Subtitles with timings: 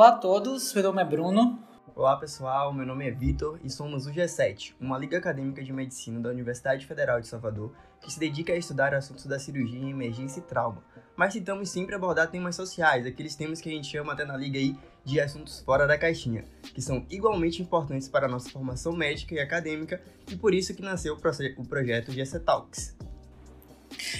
[0.00, 1.62] Olá a todos, meu nome é Bruno.
[1.94, 6.18] Olá pessoal, meu nome é Vitor e somos o G7, uma liga acadêmica de medicina
[6.18, 10.40] da Universidade Federal de Salvador que se dedica a estudar assuntos da cirurgia em emergência
[10.40, 10.82] e trauma.
[11.14, 14.58] Mas tentamos sempre abordar temas sociais, aqueles temas que a gente chama até na liga
[14.58, 14.74] aí
[15.04, 19.38] de assuntos fora da caixinha, que são igualmente importantes para a nossa formação médica e
[19.38, 22.96] acadêmica e por isso que nasceu o projeto GC Talks.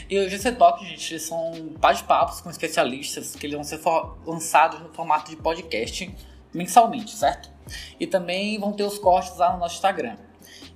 [0.09, 3.81] E o GC Talk, gente, são bate-papos com especialistas que vão ser
[4.27, 6.15] lançados no formato de podcast
[6.53, 7.51] mensalmente, certo?
[7.99, 10.17] E também vão ter os cortes lá no nosso Instagram.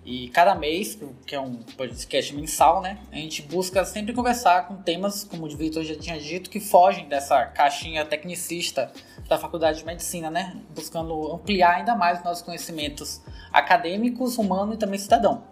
[0.05, 2.99] E cada mês, que é um podcast mensal, né?
[3.11, 7.09] A gente busca sempre conversar com temas, como o Vitor já tinha dito, que fogem
[7.09, 8.93] dessa caixinha tecnicista
[9.27, 10.57] da Faculdade de Medicina, né?
[10.75, 15.43] Buscando ampliar ainda mais os nossos conhecimentos acadêmicos, humanos e também cidadão.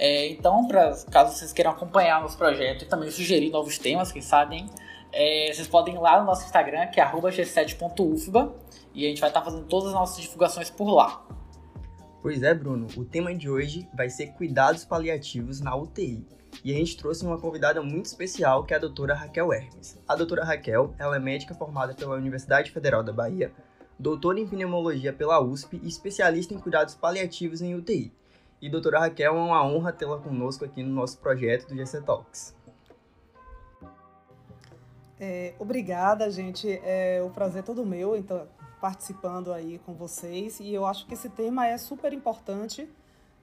[0.00, 4.22] É, então, pra, caso vocês queiram acompanhar nosso projeto e também sugerir novos temas, quem
[4.22, 4.70] sabe, hein?
[5.12, 8.54] É, vocês podem ir lá no nosso Instagram, que é g7.ufba,
[8.94, 11.26] e a gente vai estar fazendo todas as nossas divulgações por lá.
[12.22, 16.24] Pois é, Bruno, o tema de hoje vai ser cuidados paliativos na UTI.
[16.64, 19.98] E a gente trouxe uma convidada muito especial, que é a doutora Raquel Hermes.
[20.06, 23.52] A doutora Raquel, ela é médica formada pela Universidade Federal da Bahia,
[23.98, 28.12] doutora em pneumologia pela USP e especialista em cuidados paliativos em UTI.
[28.60, 32.56] E doutora Raquel, é uma honra tê-la conosco aqui no nosso projeto do GC Talks.
[35.20, 36.68] É, obrigada, gente.
[36.82, 38.48] É, o prazer é todo meu, então,
[38.80, 40.58] participando aí com vocês.
[40.58, 42.88] E eu acho que esse tema é super importante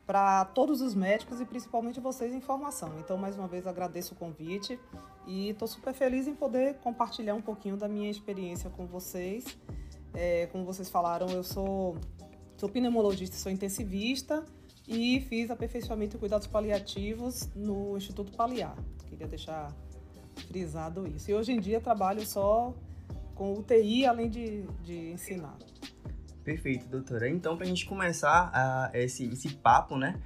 [0.05, 2.91] para todos os médicos e principalmente vocês em formação.
[2.99, 4.77] Então, mais uma vez, agradeço o convite
[5.25, 9.57] e estou super feliz em poder compartilhar um pouquinho da minha experiência com vocês.
[10.13, 11.97] É, como vocês falaram, eu sou,
[12.57, 14.45] sou pneumologista, sou intensivista
[14.87, 18.75] e fiz aperfeiçoamento em cuidados paliativos no Instituto Paliar.
[19.09, 19.71] Queria deixar
[20.47, 21.31] frisado isso.
[21.31, 22.73] E hoje em dia trabalho só
[23.33, 25.57] com UTI, além de, de ensinar.
[26.43, 27.27] Perfeito, doutora.
[27.27, 30.19] Então, para a gente começar a, esse, esse papo, né?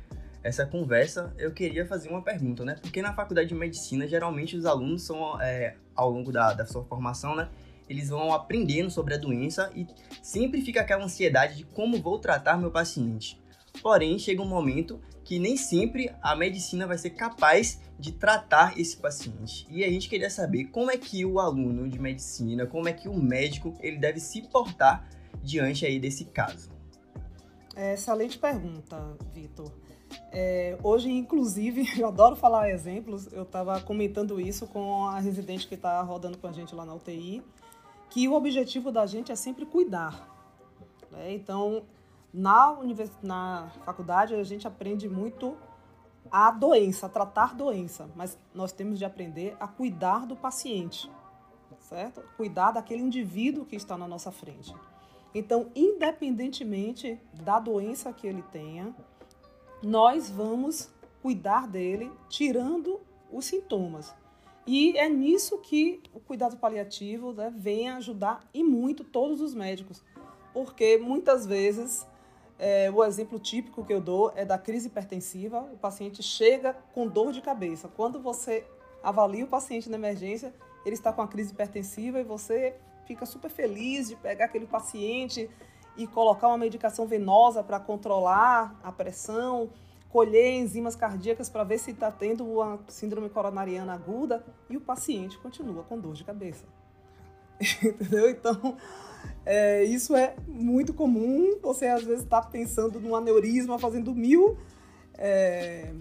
[0.44, 2.76] Essa conversa, eu queria fazer uma pergunta, né?
[2.82, 6.84] Porque na faculdade de medicina, geralmente os alunos são, é, ao longo da, da sua
[6.84, 7.50] formação, né?
[7.90, 9.88] Eles vão aprendendo sobre a doença e
[10.22, 13.40] sempre fica aquela ansiedade de como vou tratar meu paciente.
[13.82, 18.98] Porém, chega um momento que nem sempre a medicina vai ser capaz de tratar esse
[18.98, 19.68] paciente.
[19.70, 23.08] E a gente queria saber como é que o aluno de medicina, como é que
[23.08, 25.08] o médico, ele deve se portar
[25.44, 26.72] diante aí desse caso.
[27.76, 29.72] É, excelente pergunta, Vitor.
[30.32, 33.32] É, hoje, inclusive, eu adoro falar exemplos.
[33.32, 36.94] Eu estava comentando isso com a residente que está rodando com a gente lá na
[36.94, 37.44] UTI,
[38.10, 40.28] que o objetivo da gente é sempre cuidar.
[41.12, 41.34] Né?
[41.34, 41.84] Então,
[42.34, 43.12] na, univers...
[43.22, 45.58] na faculdade, a gente aprende muito
[46.32, 51.10] a doença, a tratar doença, mas nós temos de aprender a cuidar do paciente,
[51.80, 52.22] certo?
[52.38, 54.76] Cuidar daquele indivíduo que está na nossa frente.
[55.34, 58.96] Então, independentemente da doença que ele tenha,
[59.82, 60.90] nós vamos
[61.22, 63.00] cuidar dele tirando
[63.32, 64.14] os sintomas.
[64.66, 70.04] E é nisso que o cuidado paliativo né, vem ajudar e muito todos os médicos,
[70.54, 72.08] porque muitas vezes
[72.60, 75.62] é, o exemplo típico que eu dou é da crise hipertensiva.
[75.62, 77.88] O paciente chega com dor de cabeça.
[77.88, 78.68] Quando você
[79.02, 80.54] avalia o paciente na emergência,
[80.86, 82.76] ele está com a crise hipertensiva e você
[83.06, 85.50] fica super feliz de pegar aquele paciente
[85.96, 89.70] e colocar uma medicação venosa para controlar a pressão,
[90.10, 95.38] colher enzimas cardíacas para ver se está tendo uma síndrome coronariana aguda e o paciente
[95.38, 96.66] continua com dor de cabeça.
[97.84, 98.30] Entendeu?
[98.30, 98.78] Então,
[99.46, 101.58] é, isso é muito comum.
[101.62, 104.58] Você às vezes está pensando num aneurisma, fazendo mil,
[105.18, 105.92] é,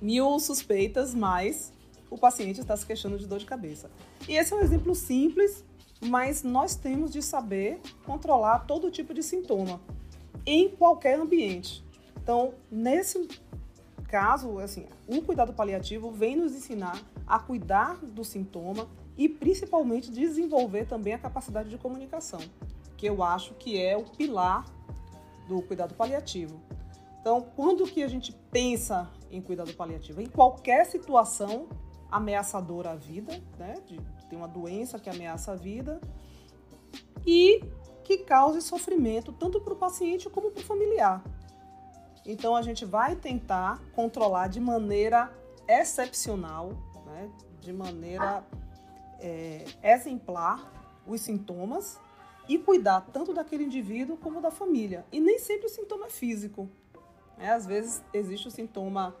[0.00, 1.72] mil suspeitas, mas
[2.10, 3.90] o paciente está se queixando de dor de cabeça.
[4.28, 5.64] E esse é um exemplo simples,
[6.00, 9.80] mas nós temos de saber controlar todo tipo de sintoma
[10.46, 11.84] em qualquer ambiente.
[12.22, 13.28] Então, nesse
[14.08, 20.86] caso, assim, o cuidado paliativo vem nos ensinar a cuidar do sintoma e principalmente desenvolver
[20.86, 22.40] também a capacidade de comunicação,
[22.96, 24.64] que eu acho que é o pilar
[25.48, 26.60] do cuidado paliativo.
[27.20, 30.20] Então, quando que a gente pensa em cuidado paliativo?
[30.20, 31.66] Em qualquer situação
[32.10, 33.76] ameaçadora à vida, né?
[33.86, 36.00] De, tem uma doença que ameaça a vida
[37.26, 37.62] e
[38.02, 41.24] que cause sofrimento tanto para o paciente como para o familiar.
[42.26, 45.32] Então, a gente vai tentar controlar de maneira
[45.66, 46.70] excepcional,
[47.06, 47.30] né?
[47.60, 48.44] de maneira
[49.24, 50.70] é, exemplar
[51.06, 51.98] os sintomas
[52.46, 55.06] e cuidar tanto daquele indivíduo como da família.
[55.10, 56.68] E nem sempre o sintoma é físico.
[57.38, 57.50] Né?
[57.50, 59.16] Às vezes existe o sintoma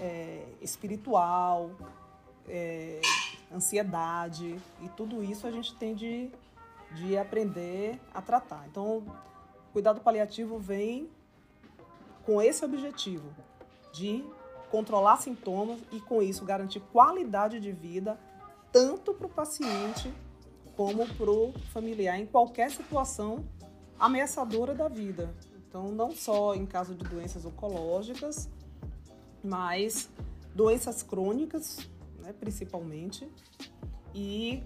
[0.00, 1.70] é, espiritual,
[2.48, 3.00] é,
[3.54, 6.30] ansiedade, e tudo isso a gente tem de
[6.94, 8.64] de aprender a tratar.
[8.70, 9.04] Então, o
[9.72, 11.10] cuidado paliativo vem
[12.24, 13.28] com esse objetivo
[13.92, 14.24] de
[14.70, 18.18] controlar sintomas e, com isso, garantir qualidade de vida
[18.74, 20.12] tanto para o paciente
[20.74, 23.44] como para o familiar em qualquer situação
[23.96, 25.32] ameaçadora da vida.
[25.68, 28.48] Então, não só em caso de doenças oncológicas,
[29.44, 30.10] mas
[30.56, 31.88] doenças crônicas,
[32.18, 33.30] né, principalmente,
[34.12, 34.60] e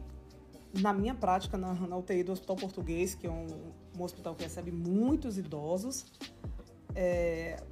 [0.80, 3.46] na minha prática na, na, UTI do Hospital Português, que é um,
[3.98, 6.06] um hospital que recebe muitos idosos,
[6.94, 7.62] é,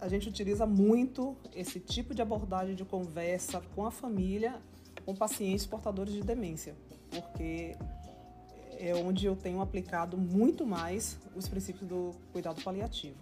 [0.00, 4.62] a gente utiliza muito esse tipo de abordagem de conversa com a família,
[5.04, 6.74] com pacientes portadores de demência,
[7.10, 7.76] porque
[8.78, 13.18] é onde eu tenho aplicado muito mais os princípios do cuidado paliativo.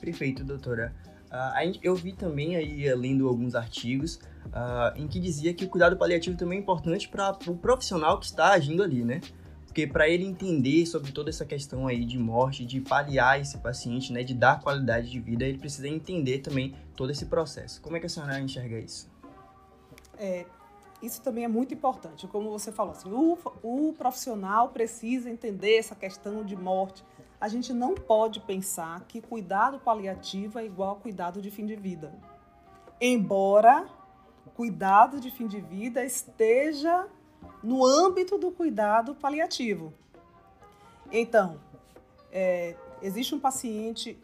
[0.00, 0.92] Perfeito, doutora.
[1.26, 4.16] Uh, eu vi também aí, lendo alguns artigos,
[4.46, 8.26] uh, em que dizia que o cuidado paliativo também é importante para o profissional que
[8.26, 9.20] está agindo ali, né?
[9.72, 14.12] Porque para ele entender sobre toda essa questão aí de morte, de paliar esse paciente,
[14.12, 17.80] né, de dar qualidade de vida, ele precisa entender também todo esse processo.
[17.80, 19.10] Como é que a senhora enxerga isso?
[20.18, 20.44] É,
[21.02, 22.28] isso também é muito importante.
[22.28, 27.02] Como você falou, assim, o, o profissional precisa entender essa questão de morte.
[27.40, 32.12] A gente não pode pensar que cuidado paliativo é igual cuidado de fim de vida.
[33.00, 33.88] Embora
[34.54, 37.08] cuidado de fim de vida esteja
[37.62, 39.92] no âmbito do cuidado paliativo.
[41.10, 41.60] Então,
[42.30, 44.18] é, existe um paciente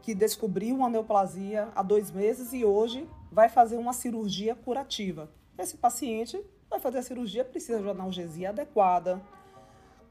[0.00, 5.30] que descobriu uma neoplasia há dois meses e hoje vai fazer uma cirurgia curativa.
[5.56, 9.22] Esse paciente vai fazer a cirurgia, precisa de analgesia adequada.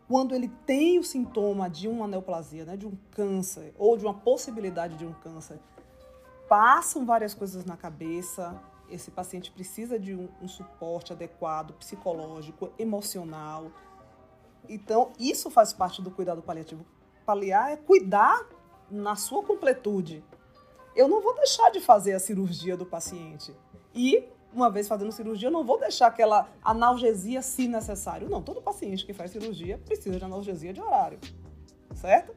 [0.07, 4.13] Quando ele tem o sintoma de uma neoplasia, né, de um câncer ou de uma
[4.13, 5.59] possibilidade de um câncer,
[6.47, 13.71] passam várias coisas na cabeça, esse paciente precisa de um, um suporte adequado, psicológico, emocional.
[14.67, 16.85] Então, isso faz parte do cuidado paliativo.
[17.25, 18.45] Paliar é cuidar
[18.89, 20.23] na sua completude.
[20.95, 23.55] Eu não vou deixar de fazer a cirurgia do paciente.
[23.95, 28.29] E, uma vez fazendo cirurgia, eu não vou deixar aquela analgesia se necessário.
[28.29, 31.19] Não, todo paciente que faz cirurgia precisa de analgesia de horário.
[31.95, 32.35] Certo?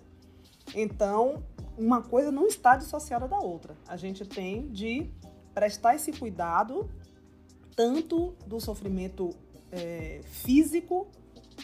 [0.74, 1.42] Então,
[1.76, 3.76] uma coisa não está dissociada da outra.
[3.86, 5.10] A gente tem de
[5.54, 6.90] prestar esse cuidado
[7.76, 9.30] tanto do sofrimento
[9.70, 11.08] é, físico,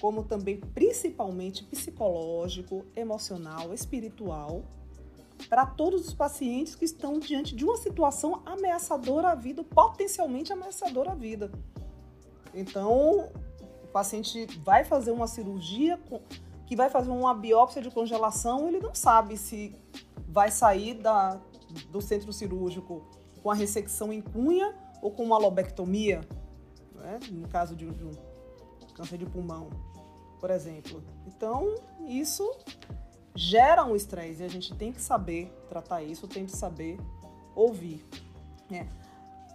[0.01, 4.65] como também principalmente psicológico, emocional, espiritual,
[5.49, 11.13] para todos os pacientes que estão diante de uma situação ameaçadora à vida, potencialmente ameaçadora
[11.13, 11.51] à vida.
[12.53, 13.31] Então,
[13.83, 15.99] o paciente vai fazer uma cirurgia
[16.67, 19.75] que vai fazer uma biópsia de congelação, ele não sabe se
[20.29, 21.41] vai sair da,
[21.91, 23.05] do centro cirúrgico
[23.43, 26.21] com a ressecção em cunha ou com uma lobectomia,
[26.95, 27.19] né?
[27.31, 28.13] no caso de, um
[28.95, 29.71] câncer de pulmão,
[30.39, 31.03] por exemplo.
[31.27, 31.75] Então,
[32.07, 32.51] isso
[33.35, 36.99] gera um estresse e a gente tem que saber tratar isso, tem que saber
[37.55, 38.05] ouvir.
[38.69, 38.89] Né?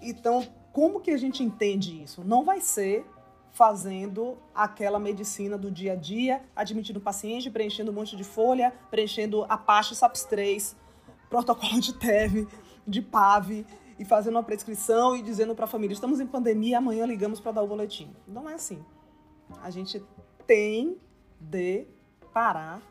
[0.01, 2.23] Então, como que a gente entende isso?
[2.23, 3.05] Não vai ser
[3.51, 9.45] fazendo aquela medicina do dia a dia, admitindo paciente, preenchendo um monte de folha, preenchendo
[9.47, 10.75] a parte SAPS 3,
[11.29, 12.45] protocolo de TEV,
[12.87, 13.65] de PAV
[13.97, 17.53] e fazendo uma prescrição e dizendo para a família: estamos em pandemia, amanhã ligamos para
[17.53, 18.13] dar o boletim.
[18.27, 18.83] Não é assim.
[19.61, 20.03] A gente
[20.45, 20.97] tem
[21.39, 21.85] de
[22.33, 22.81] parar,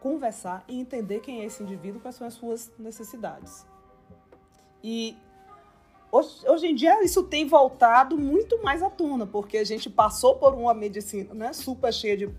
[0.00, 3.66] conversar e entender quem é esse indivíduo, quais são as suas necessidades.
[4.82, 5.16] E
[6.10, 10.36] hoje, hoje em dia isso tem voltado muito mais à tona, porque a gente passou
[10.36, 12.30] por uma medicina né, super cheia de,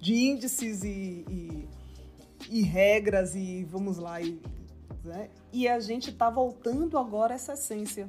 [0.00, 1.68] de índices e, e,
[2.50, 4.40] e regras e vamos lá, e
[5.04, 5.30] né?
[5.52, 8.06] E a gente está voltando agora a essa essência.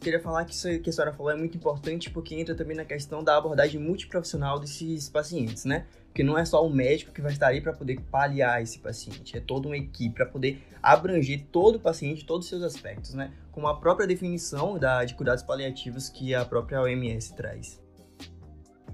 [0.00, 2.84] Queria falar que isso que a senhora falou é muito importante porque entra também na
[2.84, 5.86] questão da abordagem multiprofissional desses pacientes, né?
[6.06, 9.36] Porque não é só o médico que vai estar ali para poder paliar esse paciente,
[9.36, 13.32] é toda uma equipe para poder abranger todo o paciente, todos os seus aspectos, né?
[13.52, 17.81] Como a própria definição da, de cuidados paliativos que a própria OMS traz.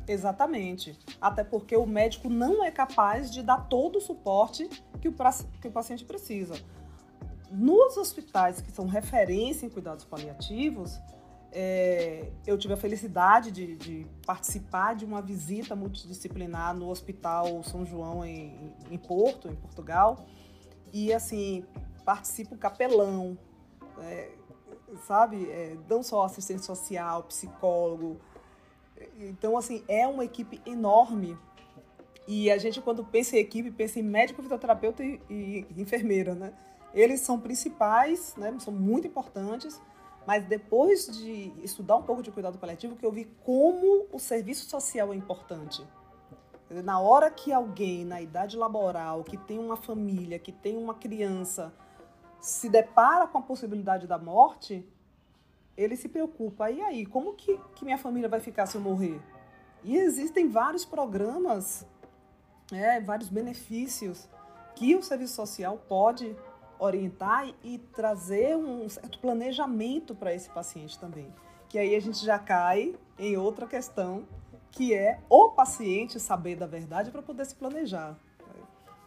[0.09, 0.99] Exatamente.
[1.21, 4.69] Até porque o médico não é capaz de dar todo o suporte
[5.01, 5.15] que o,
[5.61, 6.55] que o paciente precisa.
[7.51, 10.99] Nos hospitais que são referência em cuidados paliativos,
[11.51, 17.87] é, eu tive a felicidade de, de, participar de uma visita multidisciplinar no Hospital São
[17.87, 20.27] João em, em Porto, em Portugal,
[20.93, 21.65] e assim
[22.05, 23.39] participo capelão,
[24.01, 24.31] é,
[25.07, 28.21] sabe, é, não só assistente social, psicólogo.
[29.19, 31.37] Então assim é uma equipe enorme
[32.27, 36.53] e a gente, quando pensa em equipe, pensa em médico, fisioterapeuta e, e enfermeira, né?
[36.93, 38.55] Eles são principais, né?
[38.59, 39.81] São muito importantes,
[40.29, 44.69] Mas depois de estudar um pouco de cuidado paliativo, que eu vi como o serviço
[44.69, 45.83] social é importante.
[46.69, 51.73] Na hora que alguém na idade laboral, que tem uma família, que tem uma criança,
[52.43, 54.87] se depara com a possibilidade da morte,
[55.79, 56.71] ele se preocupa.
[56.71, 59.21] E aí, como que, que minha família vai ficar se eu morrer?
[59.85, 61.87] E existem vários programas,
[62.73, 64.29] é, vários benefícios
[64.75, 66.37] que o serviço social pode
[66.81, 71.33] orientar e trazer um certo planejamento para esse paciente também.
[71.69, 74.27] Que aí a gente já cai em outra questão,
[74.73, 78.19] que é o paciente saber da verdade para poder se planejar.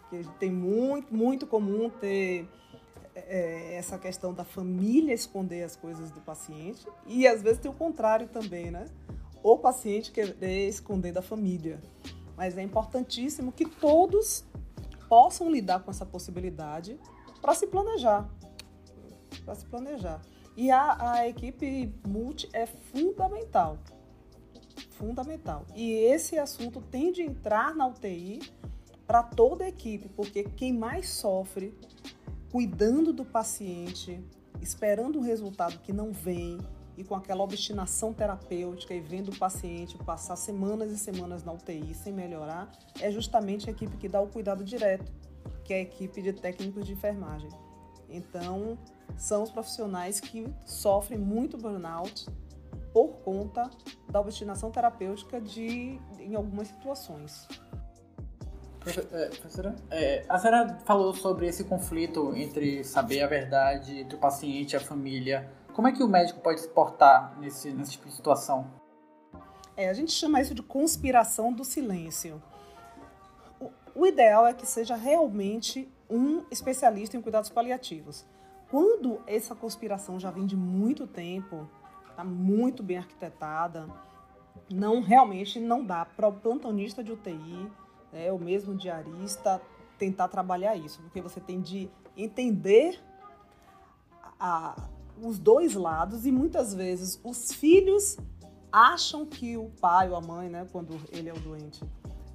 [0.01, 2.48] Porque tem muito, muito comum ter
[3.15, 7.74] é, essa questão da família esconder as coisas do paciente e às vezes tem o
[7.74, 8.86] contrário também, né?
[9.44, 11.82] O paciente querer esconder da família.
[12.38, 14.46] Mas é importantíssimo que todos
[15.10, 17.00] possam lidar com essa possibilidade
[17.41, 18.30] para se planejar.
[19.44, 20.22] Para se planejar.
[20.56, 23.77] E a, a equipe multi é fundamental.
[24.91, 25.65] Fundamental.
[25.75, 28.39] E esse assunto tem de entrar na UTI
[29.08, 31.77] para toda a equipe, porque quem mais sofre
[32.51, 34.24] cuidando do paciente,
[34.62, 36.58] esperando um resultado que não vem
[36.98, 41.93] e com aquela obstinação terapêutica e vendo o paciente passar semanas e semanas na UTI
[41.93, 45.12] sem melhorar, é justamente a equipe que dá o cuidado direto
[45.63, 47.50] que é a equipe de técnicos de enfermagem.
[48.10, 48.77] Então,
[49.17, 52.25] são os profissionais que sofrem muito burnout
[52.91, 53.70] por conta
[54.10, 57.48] da obstinação terapêutica de, em algumas situações.
[58.86, 64.20] É, professora, é, a senhora falou sobre esse conflito entre saber a verdade entre o
[64.20, 65.52] paciente e a família.
[65.74, 68.72] Como é que o médico pode se portar nesse, nesse tipo de situação?
[69.78, 72.42] É, a gente chama isso de conspiração do silêncio.
[73.94, 78.26] O ideal é que seja realmente um especialista em cuidados paliativos.
[78.70, 81.70] Quando essa conspiração já vem de muito tempo,
[82.10, 83.88] está muito bem arquitetada,
[84.72, 87.70] não realmente não dá para o plantonista de UTI,
[88.12, 89.62] né, o mesmo diarista,
[89.98, 93.00] tentar trabalhar isso, porque você tem de entender
[94.39, 94.75] a,
[95.22, 98.18] os dois lados e muitas vezes os filhos
[98.72, 101.84] acham que o pai ou a mãe, né, quando ele é o doente,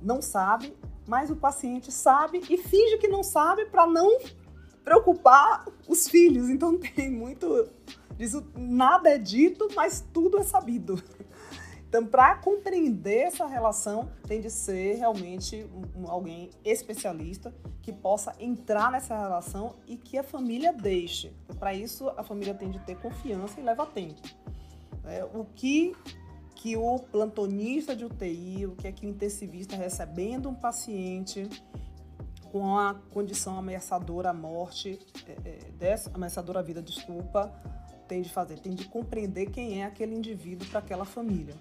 [0.00, 4.18] não sabe mas o paciente sabe e finge que não sabe para não
[4.84, 6.48] preocupar os filhos.
[6.48, 7.68] Então tem muito
[8.16, 11.00] disso, nada é dito, mas tudo é sabido.
[11.88, 15.64] Então, para compreender essa relação, tem de ser realmente
[15.94, 21.32] um, alguém especialista que possa entrar nessa relação e que a família deixe.
[21.58, 24.20] Para isso, a família tem de ter confiança e leva tempo.
[25.04, 25.94] É, o que
[26.56, 31.48] que o plantonista de UTI, o que é que o intensivista recebendo um paciente
[32.50, 37.52] com a condição ameaçadora à morte, é, é, dessa, ameaçadora à vida, desculpa,
[38.08, 41.54] tem de fazer, tem de compreender quem é aquele indivíduo para aquela família.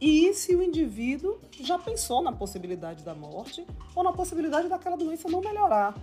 [0.00, 5.28] E se o indivíduo já pensou na possibilidade da morte ou na possibilidade daquela doença
[5.28, 5.94] não melhorar.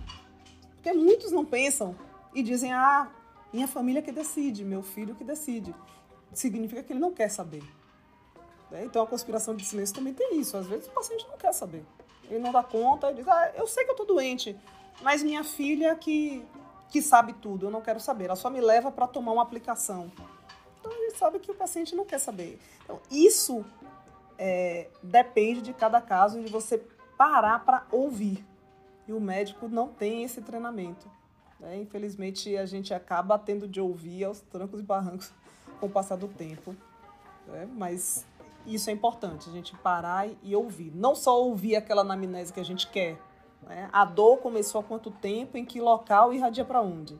[0.74, 1.94] Porque muitos não pensam
[2.34, 3.08] e dizem: ah,
[3.52, 5.74] minha família que decide, meu filho que decide.
[6.32, 7.62] Significa que ele não quer saber.
[8.70, 8.84] Né?
[8.84, 10.56] Então a conspiração de silêncio também tem isso.
[10.56, 11.84] Às vezes o paciente não quer saber.
[12.28, 14.56] Ele não dá conta, ele diz, ah, eu sei que eu tô doente,
[15.02, 16.44] mas minha filha que,
[16.88, 18.24] que sabe tudo, eu não quero saber.
[18.24, 20.10] Ela só me leva para tomar uma aplicação.
[21.16, 22.58] Sabe que o paciente não quer saber.
[22.84, 23.64] Então isso
[24.38, 26.78] é, depende de cada caso e de você
[27.16, 28.44] parar para ouvir.
[29.06, 31.10] E o médico não tem esse treinamento.
[31.60, 31.78] Né?
[31.78, 35.32] Infelizmente, a gente acaba tendo de ouvir aos trancos e barrancos
[35.80, 36.74] com o passar do tempo.
[37.46, 37.68] Né?
[37.72, 38.26] Mas
[38.66, 40.90] isso é importante, a gente parar e ouvir.
[40.94, 43.18] Não só ouvir aquela anamnese que a gente quer.
[43.62, 43.88] Né?
[43.92, 47.18] A dor começou há quanto tempo, em que local e irradia para onde.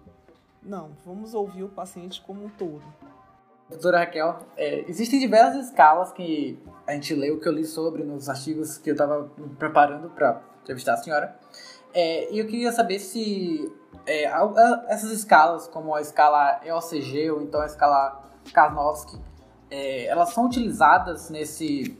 [0.62, 2.82] Não, vamos ouvir o paciente como um todo.
[3.74, 8.28] Doutora Raquel, é, existem diversas escalas que a gente leu, que eu li sobre nos
[8.28, 9.28] artigos que eu estava
[9.58, 11.36] preparando para entrevistar a senhora.
[11.92, 13.72] É, e eu queria saber se
[14.06, 14.24] é,
[14.88, 19.20] essas escalas, como a escala EOCG ou então a escala Karnofsky,
[19.70, 21.98] é, elas são utilizadas nesse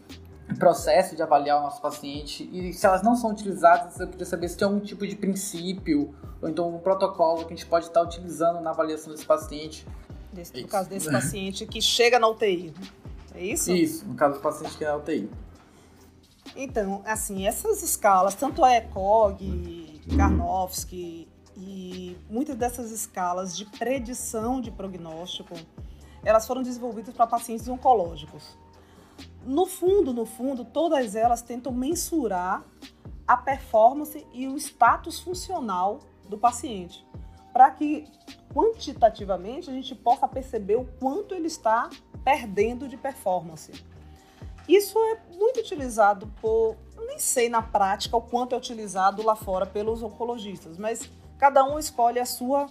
[0.58, 4.48] processo de avaliar o nosso paciente e se elas não são utilizadas, eu queria saber
[4.48, 8.02] se tem algum tipo de princípio ou então um protocolo que a gente pode estar
[8.02, 9.86] utilizando na avaliação desse paciente.
[10.34, 12.74] Desse, no caso desse paciente que chega na UTI,
[13.34, 13.72] é isso?
[13.72, 15.30] Isso, no caso do paciente que é na UTI.
[16.56, 24.70] Então, assim, essas escalas, tanto a ECOG, Karnofsky e muitas dessas escalas de predição de
[24.70, 25.54] prognóstico,
[26.24, 28.56] elas foram desenvolvidas para pacientes oncológicos.
[29.44, 32.64] No fundo, no fundo, todas elas tentam mensurar
[33.26, 37.03] a performance e o status funcional do paciente.
[37.54, 38.04] Para que
[38.52, 41.88] quantitativamente a gente possa perceber o quanto ele está
[42.25, 43.73] perdendo de performance.
[44.68, 49.66] Isso é muito utilizado por, nem sei na prática o quanto é utilizado lá fora
[49.66, 51.08] pelos oncologistas, mas
[51.38, 52.66] cada um escolhe a sua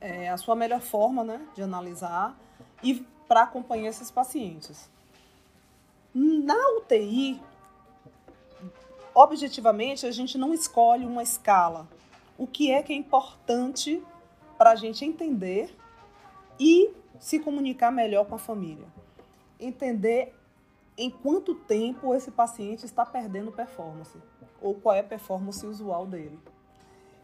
[0.00, 2.38] é, a sua melhor forma, né, de analisar
[2.84, 4.88] e para acompanhar esses pacientes.
[6.14, 7.42] Na UTI,
[9.12, 11.88] objetivamente, a gente não escolhe uma escala.
[12.40, 14.02] O que é que é importante
[14.56, 15.76] para a gente entender
[16.58, 18.86] e se comunicar melhor com a família?
[19.60, 20.34] Entender
[20.96, 24.16] em quanto tempo esse paciente está perdendo performance
[24.58, 26.38] ou qual é a performance usual dele.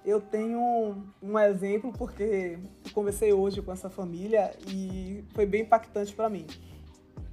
[0.04, 2.58] Eu tenho um exemplo porque
[2.92, 6.46] conversei hoje com essa família e foi bem impactante para mim.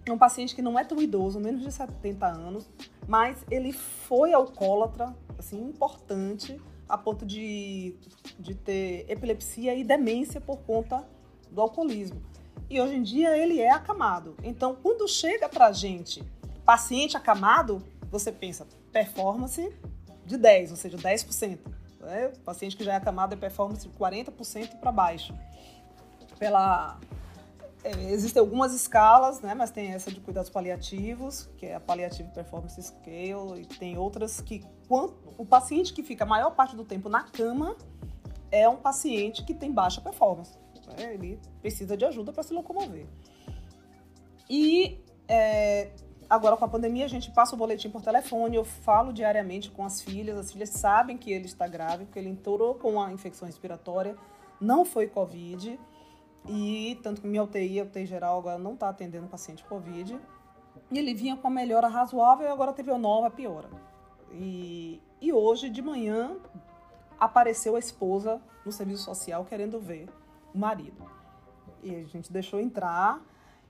[0.06, 2.70] É um paciente que não é tão idoso, menos de 70 anos,
[3.06, 6.58] mas ele foi alcoólatra, assim, importante,
[6.94, 7.96] a ponto de,
[8.38, 11.04] de ter epilepsia e demência por conta
[11.50, 12.22] do alcoolismo.
[12.70, 14.36] E hoje em dia ele é acamado.
[14.44, 16.24] Então, quando chega pra gente
[16.64, 17.82] paciente acamado,
[18.12, 19.76] você pensa performance
[20.24, 21.58] de 10, ou seja, 10%.
[22.00, 22.28] Né?
[22.28, 25.34] O paciente que já é acamado é performance de 40% para baixo.
[26.38, 27.00] Pela,
[28.12, 29.54] existem algumas escalas, né?
[29.54, 34.40] mas tem essa de cuidados paliativos, que é a Palliative Performance Scale, e tem outras
[34.40, 37.76] que quando, o paciente que fica a maior parte do tempo na cama
[38.52, 40.58] é um paciente que tem baixa performance.
[40.98, 41.14] Né?
[41.14, 43.08] Ele precisa de ajuda para se locomover.
[44.50, 45.92] E é,
[46.30, 49.86] Agora, com a pandemia, a gente passa o boletim por telefone, eu falo diariamente com
[49.86, 53.46] as filhas, as filhas sabem que ele está grave, porque ele entrou com a infecção
[53.46, 54.16] respiratória,
[54.60, 55.80] não foi Covid,
[56.48, 60.20] e tanto que minha UTI, a UTI geral, agora não está atendendo paciente Covid.
[60.92, 63.70] E ele vinha com a melhora razoável e agora teve uma nova piora.
[64.32, 66.36] E, e hoje, de manhã,
[67.20, 70.10] apareceu a esposa no serviço social querendo ver
[70.54, 71.04] o marido.
[71.82, 73.22] E a gente deixou entrar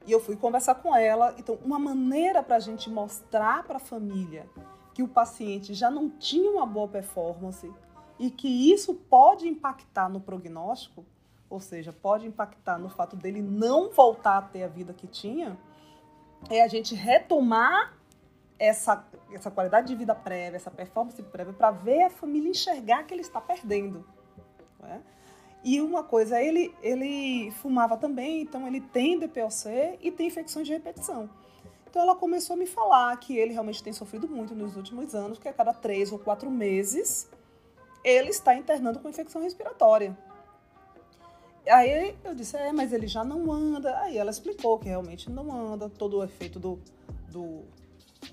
[0.05, 1.35] e eu fui conversar com ela.
[1.37, 4.49] Então, uma maneira para a gente mostrar para a família
[4.93, 7.71] que o paciente já não tinha uma boa performance
[8.19, 11.05] e que isso pode impactar no prognóstico,
[11.53, 15.55] ou seja, pode impactar no fato dele não voltar a ter a vida que tinha,
[16.49, 17.93] é a gente retomar
[18.57, 23.13] essa, essa qualidade de vida prévia, essa performance prévia, para ver a família enxergar que
[23.13, 24.03] ele está perdendo.
[24.83, 24.99] É?
[25.63, 30.73] E uma coisa, ele, ele fumava também, então ele tem DPOC e tem infecções de
[30.73, 31.29] repetição.
[31.87, 35.37] Então ela começou a me falar que ele realmente tem sofrido muito nos últimos anos,
[35.37, 37.29] que a cada três ou quatro meses
[38.03, 40.17] ele está internando com infecção respiratória.
[41.67, 43.97] Aí eu disse, é, mas ele já não anda.
[43.99, 46.79] Aí ela explicou que realmente não anda, todo o efeito do,
[47.31, 47.61] do,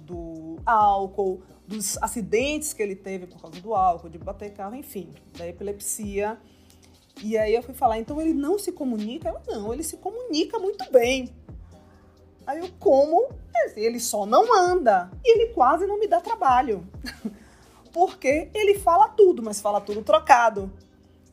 [0.00, 5.08] do álcool, dos acidentes que ele teve por causa do álcool, de bater carro, enfim,
[5.36, 6.38] da epilepsia
[7.22, 9.28] e aí eu fui falar, então ele não se comunica?
[9.28, 11.28] Ela, não, ele se comunica muito bem.
[12.46, 13.28] Aí eu, como?
[13.76, 15.10] Ele só não anda.
[15.22, 16.86] E ele quase não me dá trabalho.
[17.92, 20.72] Porque ele fala tudo, mas fala tudo trocado.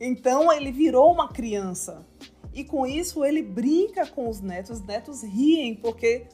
[0.00, 2.06] Então ele virou uma criança.
[2.52, 4.78] E com isso ele brinca com os netos.
[4.78, 6.26] Os netos riem, porque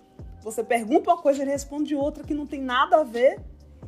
[0.43, 3.41] você pergunta uma coisa, ele responde outra que não tem nada a ver.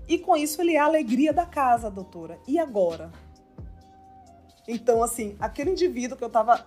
[0.08, 2.38] E com isso ele é a alegria da casa, doutora.
[2.46, 3.10] E agora?
[4.68, 6.66] Então, assim, aquele indivíduo que eu estava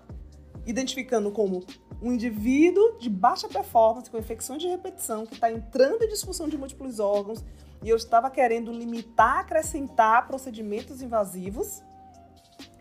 [0.66, 1.64] identificando como
[2.02, 6.58] um indivíduo de baixa performance, com infecção de repetição, que está entrando em disfunção de
[6.58, 7.44] múltiplos órgãos,
[7.84, 11.82] e eu estava querendo limitar, acrescentar procedimentos invasivos,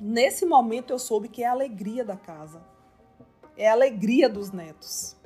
[0.00, 2.60] nesse momento eu soube que é a alegria da casa.
[3.56, 5.16] É a alegria dos netos.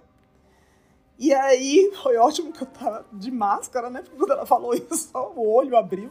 [1.18, 4.02] E aí foi ótimo que eu tava de máscara, né?
[4.02, 6.10] Porque quando ela falou isso, o olho abriu.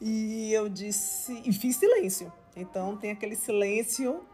[0.00, 2.32] E eu disse, e fiz silêncio.
[2.56, 4.24] Então tem aquele silêncio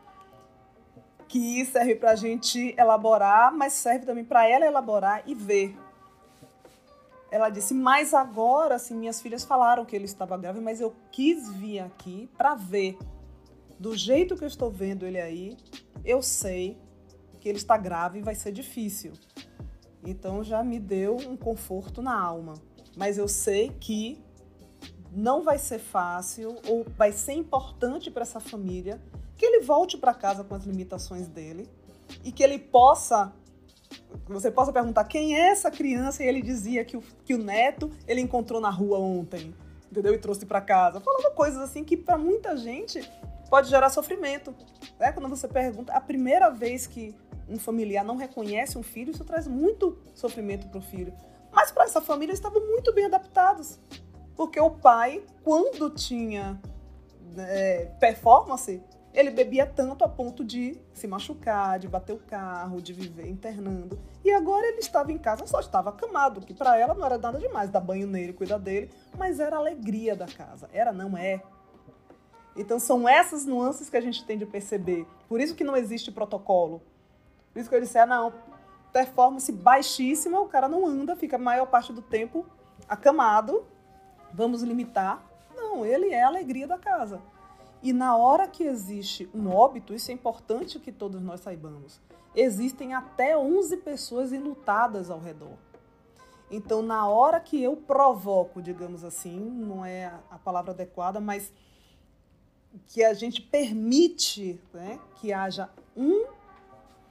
[1.28, 5.76] que serve para a gente elaborar, mas serve também para ela elaborar e ver.
[7.30, 11.48] Ela disse, mas agora, assim, minhas filhas falaram que ele estava grave, mas eu quis
[11.52, 12.98] vir aqui para ver.
[13.78, 15.56] Do jeito que eu estou vendo ele aí,
[16.04, 16.76] eu sei
[17.40, 19.12] que ele está grave e vai ser difícil.
[20.04, 22.54] Então já me deu um conforto na alma.
[22.96, 24.22] Mas eu sei que
[25.12, 29.00] não vai ser fácil ou vai ser importante para essa família
[29.36, 31.68] que ele volte para casa com as limitações dele
[32.24, 33.32] e que ele possa
[34.28, 37.90] você possa perguntar quem é essa criança e ele dizia que o, que o neto
[38.06, 39.54] ele encontrou na rua ontem,
[39.90, 40.14] entendeu?
[40.14, 41.00] E trouxe para casa.
[41.00, 43.08] Falando coisas assim que para muita gente
[43.48, 44.54] pode gerar sofrimento.
[44.98, 45.12] Né?
[45.12, 47.14] Quando você pergunta, a primeira vez que
[47.48, 51.12] um familiar não reconhece um filho, isso traz muito sofrimento para o filho.
[51.52, 53.78] Mas para essa família, eles estavam muito bem adaptados.
[54.36, 56.60] Porque o pai, quando tinha
[57.36, 58.80] é, performance,
[59.12, 63.98] Ele bebia tanto a ponto de se machucar, de bater o carro, de viver internando.
[64.24, 67.38] E agora ele estava em casa, só estava acamado, que para ela não era nada
[67.38, 70.70] demais, dar banho nele, cuidar dele, mas era a alegria da casa.
[70.72, 71.42] Era, não é.
[72.56, 75.06] Então são essas nuances que a gente tem de perceber.
[75.28, 76.80] Por isso que não existe protocolo.
[77.52, 78.32] Por isso que eu disse, ah, não,
[78.92, 82.46] performance baixíssima, o cara não anda, fica a maior parte do tempo
[82.88, 83.64] acamado.
[84.32, 85.24] Vamos limitar.
[85.56, 87.20] Não, ele é a alegria da casa.
[87.82, 92.00] E na hora que existe um óbito, isso é importante que todos nós saibamos,
[92.34, 95.56] existem até 11 pessoas enlutadas ao redor.
[96.50, 101.52] Então, na hora que eu provoco, digamos assim, não é a palavra adequada, mas
[102.88, 106.26] que a gente permite né, que haja um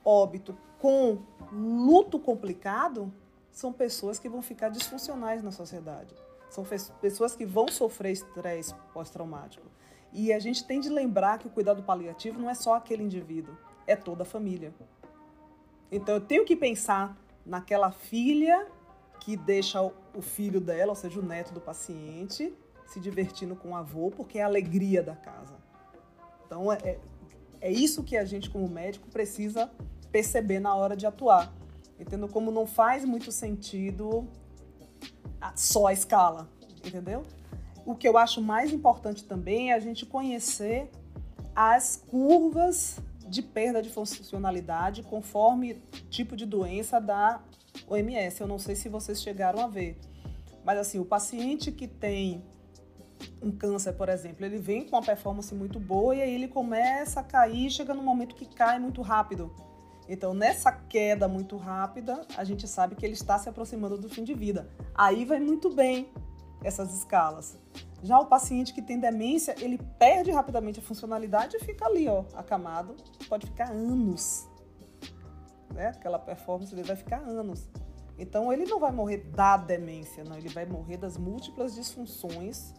[0.04, 1.20] óbito com
[1.52, 3.12] luto complicado,
[3.52, 6.14] são pessoas que vão ficar disfuncionais na sociedade.
[6.50, 6.66] São
[7.02, 9.66] pessoas que vão sofrer estresse pós-traumático.
[10.12, 13.56] E a gente tem de lembrar que o cuidado paliativo não é só aquele indivíduo,
[13.86, 14.74] é toda a família.
[15.92, 18.68] Então eu tenho que pensar naquela filha
[19.20, 22.54] que deixa o filho dela, ou seja, o neto do paciente,
[22.88, 25.56] se divertindo com o avô, porque é a alegria da casa.
[26.46, 27.00] Então é, é,
[27.62, 29.70] é isso que a gente, como médico, precisa
[30.12, 31.54] perceber na hora de atuar.
[32.00, 34.28] Entendo como não faz muito sentido
[35.56, 36.50] só a escala,
[36.86, 37.24] entendeu?
[37.90, 40.92] O que eu acho mais importante também é a gente conhecer
[41.56, 47.42] as curvas de perda de funcionalidade conforme tipo de doença da
[47.88, 48.42] OMS.
[48.42, 49.98] Eu não sei se vocês chegaram a ver,
[50.64, 52.44] mas assim, o paciente que tem
[53.42, 57.22] um câncer, por exemplo, ele vem com uma performance muito boa e aí ele começa
[57.22, 59.52] a cair, chega num momento que cai muito rápido.
[60.08, 64.24] Então, nessa queda muito rápida, a gente sabe que ele está se aproximando do fim
[64.24, 64.70] de vida.
[64.94, 66.10] Aí vai muito bem,
[66.64, 67.58] essas escalas.
[68.02, 72.24] Já o paciente que tem demência, ele perde rapidamente a funcionalidade e fica ali, ó,
[72.34, 72.96] acamado.
[73.28, 74.48] Pode ficar anos.
[75.74, 75.88] Né?
[75.88, 77.68] Aquela performance ele vai ficar anos.
[78.18, 82.74] Então ele não vai morrer da demência, não, ele vai morrer das múltiplas disfunções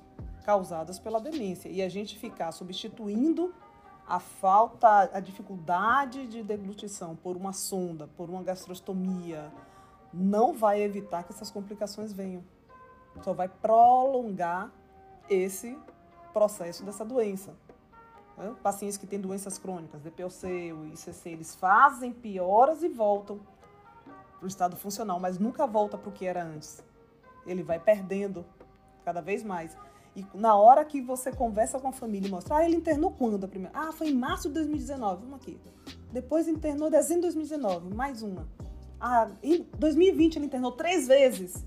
[0.44, 1.68] causadas pela demência.
[1.68, 3.54] E a gente ficar substituindo
[4.06, 9.52] a falta, a dificuldade de deglutição por uma sonda, por uma gastrostomia,
[10.12, 12.42] não vai evitar que essas complicações venham
[13.22, 14.72] só vai prolongar
[15.28, 15.76] esse
[16.32, 17.54] processo dessa doença.
[18.36, 18.54] Né?
[18.62, 23.40] Pacientes que têm doenças crônicas, DPOC, o ICC, eles fazem pioras e voltam
[24.38, 26.82] para o estado funcional, mas nunca volta para o que era antes.
[27.46, 28.44] Ele vai perdendo
[29.04, 29.76] cada vez mais.
[30.16, 33.44] E na hora que você conversa com a família e mostra, ah, ele internou quando
[33.44, 33.78] a primeira?
[33.78, 35.60] Ah, foi em março de 2019, vamos aqui.
[36.10, 38.48] Depois internou em dezembro de 2019, mais uma.
[38.98, 41.64] Ah, em 2020 ele internou três vezes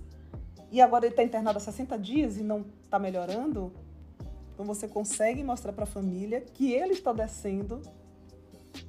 [0.74, 3.72] e agora ele está internado há 60 dias e não está melhorando,
[4.52, 7.80] então você consegue mostrar para a família que ele está descendo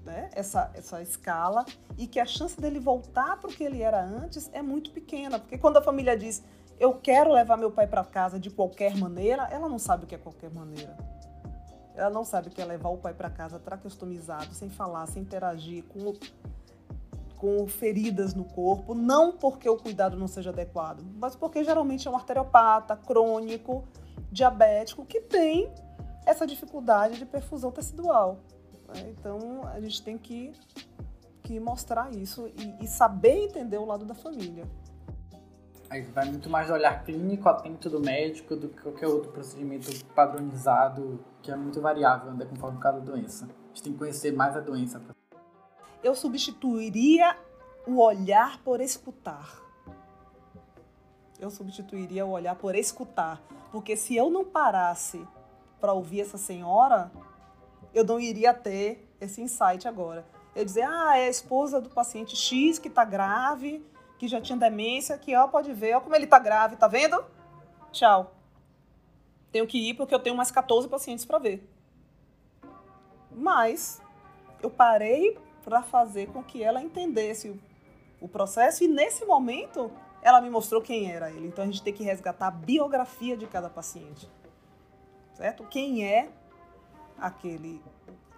[0.02, 1.62] né, essa, essa escala
[1.98, 5.38] e que a chance dele voltar para o que ele era antes é muito pequena.
[5.38, 6.42] Porque quando a família diz
[6.80, 10.14] eu quero levar meu pai para casa de qualquer maneira, ela não sabe o que
[10.14, 10.96] é qualquer maneira.
[11.94, 15.22] Ela não sabe o que é levar o pai para casa traqueostomizado, sem falar, sem
[15.22, 16.14] interagir, com
[17.44, 22.10] com feridas no corpo, não porque o cuidado não seja adequado, mas porque geralmente é
[22.10, 23.84] um arteriopata, crônico,
[24.32, 25.70] diabético, que tem
[26.24, 28.38] essa dificuldade de perfusão tecidual.
[28.88, 29.10] Né?
[29.10, 30.54] Então a gente tem que,
[31.42, 34.64] que mostrar isso e, e saber entender o lado da família.
[35.90, 39.92] Aí vai muito mais do olhar clínico, atento do médico, do que qualquer outro procedimento
[40.14, 43.44] padronizado, que é muito variável, anda conforme cada doença.
[43.44, 44.98] A gente tem que conhecer mais a doença
[46.04, 47.34] eu substituiria
[47.86, 49.58] o olhar por escutar.
[51.40, 53.40] Eu substituiria o olhar por escutar.
[53.72, 55.26] Porque se eu não parasse
[55.80, 57.10] para ouvir essa senhora,
[57.94, 60.26] eu não iria ter esse insight agora.
[60.54, 63.82] Eu dizer, ah, é a esposa do paciente X que está grave,
[64.18, 67.24] que já tinha demência, que ó, pode ver, ó como ele está grave, tá vendo?
[67.90, 68.30] Tchau.
[69.50, 71.66] Tenho que ir porque eu tenho mais 14 pacientes para ver.
[73.32, 74.02] Mas
[74.62, 77.58] eu parei para fazer com que ela entendesse o,
[78.20, 79.90] o processo e nesse momento
[80.22, 81.48] ela me mostrou quem era ele.
[81.48, 84.30] Então a gente tem que resgatar a biografia de cada paciente,
[85.34, 85.64] certo?
[85.64, 86.30] Quem é
[87.18, 87.82] aquele,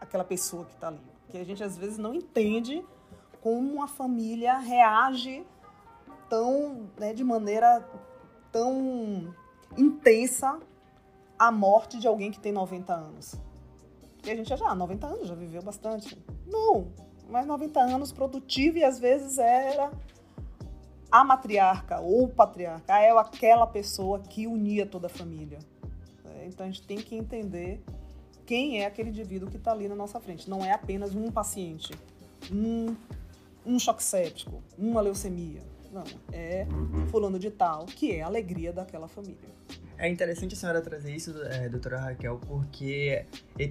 [0.00, 1.00] aquela pessoa que está ali?
[1.28, 2.84] Que a gente às vezes não entende
[3.40, 5.46] como uma família reage
[6.28, 7.88] tão, né, de maneira
[8.50, 9.32] tão
[9.76, 10.58] intensa
[11.38, 13.34] à morte de alguém que tem 90 anos.
[14.24, 16.20] E a gente já, ah, 90 anos, já viveu bastante.
[16.46, 16.88] Não,
[17.28, 19.90] mas 90 anos produtivo e às vezes era
[21.10, 25.58] a matriarca ou o patriarca, é aquela pessoa que unia toda a família.
[26.24, 27.82] É, então a gente tem que entender
[28.44, 30.48] quem é aquele indivíduo que está ali na nossa frente.
[30.48, 31.92] Não é apenas um paciente,
[32.52, 32.94] um,
[33.64, 35.62] um choque séptico, uma leucemia.
[35.92, 36.66] Não, é
[37.10, 39.48] fulano de tal, que é a alegria daquela família.
[39.98, 43.24] É interessante a senhora trazer isso, é, doutora Raquel, porque,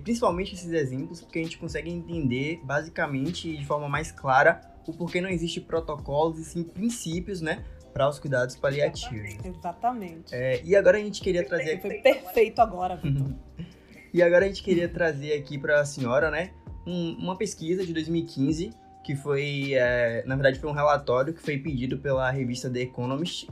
[0.04, 5.22] principalmente esses exemplos, porque a gente consegue entender, basicamente, de forma mais clara, o porquê
[5.22, 9.38] não existe protocolos e sim princípios, né, para os cuidados paliativos.
[9.44, 10.34] Exatamente.
[10.34, 11.80] É, e agora a gente queria trazer...
[11.80, 13.34] Foi perfeito agora, Vitor.
[14.14, 16.52] e agora a gente queria trazer aqui para a senhora, né,
[16.88, 18.72] um, uma pesquisa de 2015
[19.06, 23.48] que foi, é, na verdade, foi um relatório que foi pedido pela revista The Economist,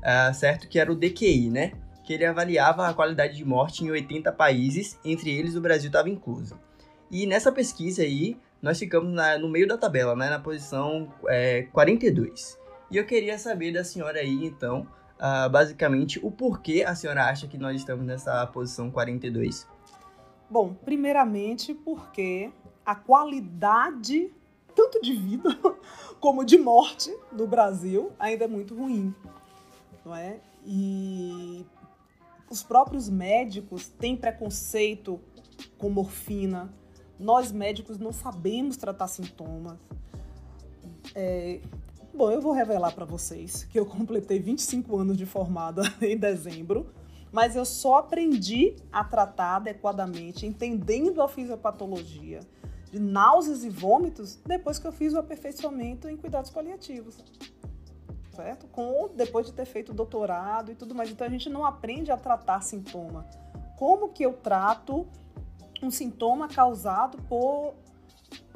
[0.00, 0.68] é, certo?
[0.68, 1.72] Que era o DQI, né?
[2.04, 6.08] Que ele avaliava a qualidade de morte em 80 países, entre eles o Brasil estava
[6.08, 6.58] incluso.
[7.10, 10.30] E nessa pesquisa aí, nós ficamos na, no meio da tabela, né?
[10.30, 12.58] Na posição é, 42.
[12.90, 14.86] E eu queria saber da senhora aí, então,
[15.18, 19.66] uh, basicamente, o porquê a senhora acha que nós estamos nessa posição 42?
[20.50, 22.50] Bom, primeiramente porque
[22.84, 24.30] a qualidade
[24.74, 25.48] tanto de vida
[26.20, 29.14] como de morte no Brasil ainda é muito ruim,
[30.04, 30.38] não é?
[30.64, 31.64] E
[32.52, 35.18] os próprios médicos têm preconceito
[35.78, 36.70] com morfina.
[37.18, 39.78] Nós médicos não sabemos tratar sintomas.
[41.14, 41.60] É,
[42.12, 46.92] bom, eu vou revelar para vocês que eu completei 25 anos de formada em dezembro,
[47.32, 52.40] mas eu só aprendi a tratar adequadamente, entendendo a fisiopatologia,
[52.90, 57.16] de náuseas e vômitos depois que eu fiz o aperfeiçoamento em cuidados paliativos.
[58.34, 58.66] Certo?
[58.68, 61.10] Com, depois de ter feito doutorado e tudo mais.
[61.10, 63.26] Então a gente não aprende a tratar sintoma.
[63.76, 65.06] Como que eu trato
[65.82, 67.74] um sintoma causado por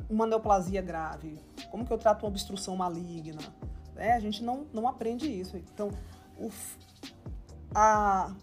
[0.08, 1.38] uma neoplasia grave?
[1.70, 3.42] Como que eu trato uma obstrução maligna?
[3.96, 5.56] É, a gente não, não aprende isso.
[5.56, 5.90] Então,
[6.38, 6.50] o,
[7.74, 8.34] a,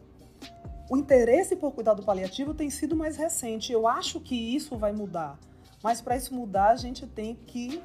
[0.90, 3.72] o interesse por cuidado paliativo tem sido mais recente.
[3.72, 5.40] Eu acho que isso vai mudar.
[5.82, 7.82] Mas para isso mudar, a gente tem que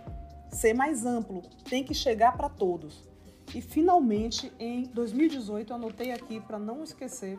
[0.50, 3.07] ser mais amplo, tem que chegar para todos.
[3.54, 7.38] E finalmente, em 2018, eu anotei aqui para não esquecer,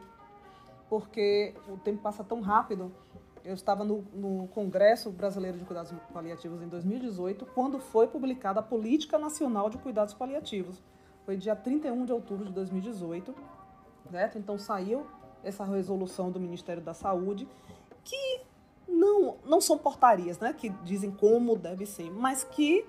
[0.90, 2.92] porque o tempo passa tão rápido.
[3.46, 8.64] Eu estava no, no, Congresso Brasileiro de Cuidados Paliativos em 2018, quando foi publicada a
[8.64, 10.82] Política Nacional de Cuidados Paliativos.
[11.26, 13.34] Foi dia 31 de outubro de 2018,
[14.12, 14.38] certo?
[14.38, 15.06] Então saiu
[15.44, 17.48] essa resolução do Ministério da Saúde,
[18.04, 18.42] que
[18.88, 22.86] não, não são portarias né, que dizem como deve ser, mas que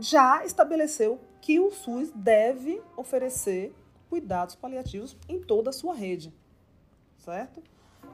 [0.00, 3.74] já estabeleceu que o SUS deve oferecer
[4.08, 6.32] cuidados paliativos em toda a sua rede,
[7.18, 7.62] certo?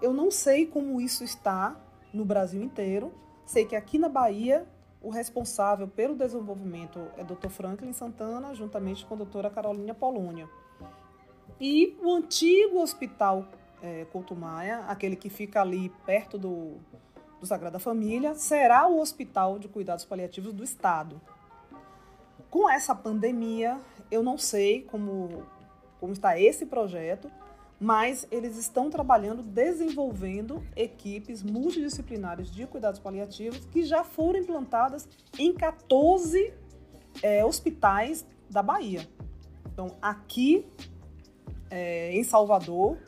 [0.00, 1.76] Eu não sei como isso está
[2.12, 3.12] no Brasil inteiro.
[3.44, 4.66] Sei que aqui na Bahia
[5.02, 7.48] o responsável pelo desenvolvimento é Dr.
[7.48, 10.48] Franklin Santana, juntamente com a doutora Carolina Polônia.
[11.60, 13.46] E o antigo hospital
[13.82, 16.76] é, Couto Maia, aquele que fica ali perto do,
[17.40, 21.20] do Sagrada Família, será o Hospital de Cuidados Paliativos do Estado.
[22.50, 23.78] Com essa pandemia,
[24.10, 25.42] eu não sei como,
[26.00, 27.30] como está esse projeto,
[27.80, 35.08] mas eles estão trabalhando, desenvolvendo equipes multidisciplinares de cuidados paliativos que já foram implantadas
[35.38, 36.52] em 14
[37.22, 39.06] é, hospitais da Bahia.
[39.72, 40.66] Então, aqui
[41.70, 42.98] é, em Salvador,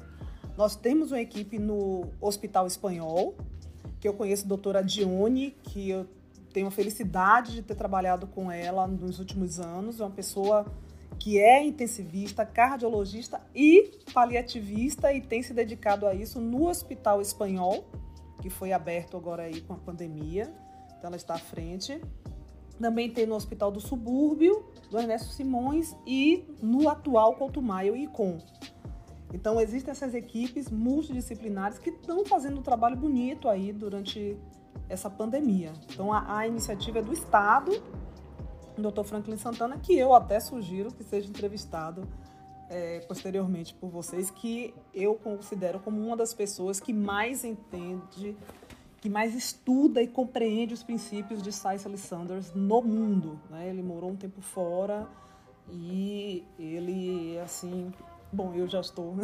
[0.57, 3.35] nós temos uma equipe no Hospital Espanhol,
[3.99, 6.07] que eu conheço a doutora Dione, que eu
[6.53, 10.01] tenho a felicidade de ter trabalhado com ela nos últimos anos.
[10.01, 10.67] É uma pessoa
[11.19, 17.85] que é intensivista, cardiologista e paliativista e tem se dedicado a isso no Hospital Espanhol,
[18.41, 20.53] que foi aberto agora aí com a pandemia.
[20.99, 22.01] Então ela está à frente.
[22.79, 28.07] Também tem no Hospital do Subúrbio, do Ernesto Simões e no atual Couto Maio e
[28.07, 28.39] com
[29.33, 34.37] então, existem essas equipes multidisciplinares que estão fazendo um trabalho bonito aí durante
[34.89, 35.73] essa pandemia.
[35.93, 37.71] Então, a, a iniciativa é do Estado,
[38.77, 39.05] o Dr.
[39.05, 42.07] Franklin Santana, que eu até sugiro que seja entrevistado
[42.69, 48.37] é, posteriormente por vocês, que eu considero como uma das pessoas que mais entende,
[49.01, 53.41] que mais estuda e compreende os princípios de Cicely Sanders no mundo.
[53.51, 53.69] Né?
[53.69, 55.09] Ele morou um tempo fora
[55.69, 57.93] e ele, assim,
[58.33, 59.17] Bom, eu já estou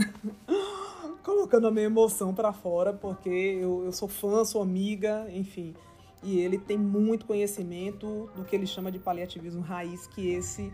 [1.22, 5.74] colocando a minha emoção para fora, porque eu, eu sou fã, sou amiga, enfim.
[6.22, 10.72] E ele tem muito conhecimento do que ele chama de paliativismo raiz, que esse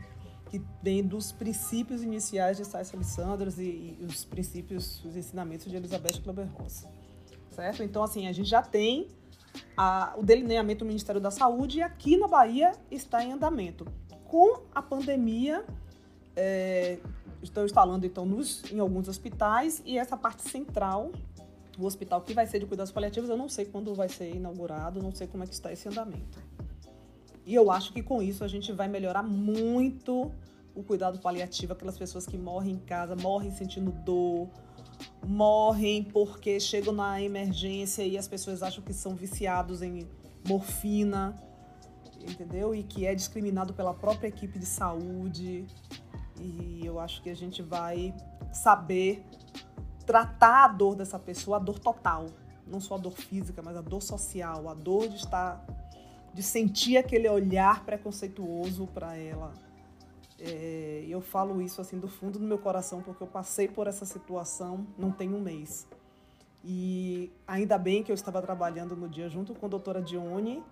[0.52, 5.76] que vem dos princípios iniciais de Cecily Sanders e, e, os princípios, os ensinamentos de
[5.76, 6.86] Elizabeth Klober-Ross.
[7.50, 7.82] Certo?
[7.82, 9.08] Então, assim, a gente já tem
[9.74, 13.86] a, o delineamento do Ministério da Saúde e aqui na Bahia está em andamento.
[14.24, 15.64] Com a pandemia,
[16.36, 16.98] é,
[17.42, 21.10] estão instalando então nos, em alguns hospitais e essa parte central
[21.78, 25.02] o hospital que vai ser de cuidados paliativos, eu não sei quando vai ser inaugurado,
[25.02, 26.38] não sei como é que está esse andamento.
[27.44, 30.30] E eu acho que com isso a gente vai melhorar muito
[30.74, 34.48] o cuidado paliativo, aquelas pessoas que morrem em casa, morrem sentindo dor,
[35.26, 40.06] morrem porque chegam na emergência e as pessoas acham que são viciados em
[40.46, 41.36] morfina,
[42.20, 42.74] entendeu?
[42.74, 45.66] E que é discriminado pela própria equipe de saúde.
[46.42, 48.14] E eu acho que a gente vai
[48.52, 49.24] saber
[50.04, 52.26] tratar a dor dessa pessoa, a dor total,
[52.66, 55.64] não só a dor física, mas a dor social, a dor de estar
[56.34, 59.52] de sentir aquele olhar preconceituoso para ela.
[60.38, 64.04] É, eu falo isso assim do fundo do meu coração porque eu passei por essa
[64.04, 65.86] situação não tem um mês.
[66.64, 70.62] E ainda bem que eu estava trabalhando no dia junto com a doutora Dione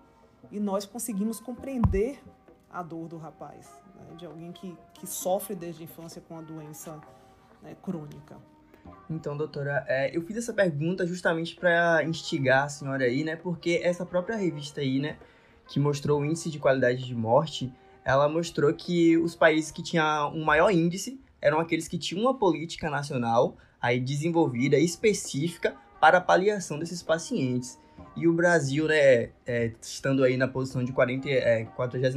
[0.49, 2.21] e nós conseguimos compreender
[2.69, 3.69] a dor do rapaz,
[4.01, 6.99] né, de alguém que, que sofre desde a infância com a doença
[7.61, 8.37] né, crônica.
[9.09, 13.35] Então, doutora, é, eu fiz essa pergunta justamente para instigar a senhora aí, né?
[13.35, 15.17] Porque essa própria revista aí, né,
[15.67, 17.71] que mostrou o índice de qualidade de morte,
[18.03, 22.37] ela mostrou que os países que tinham um maior índice eram aqueles que tinham uma
[22.37, 27.79] política nacional aí desenvolvida específica para a paliação desses pacientes.
[28.15, 32.15] E o Brasil, né, é, estando aí na posição de 40, é, 42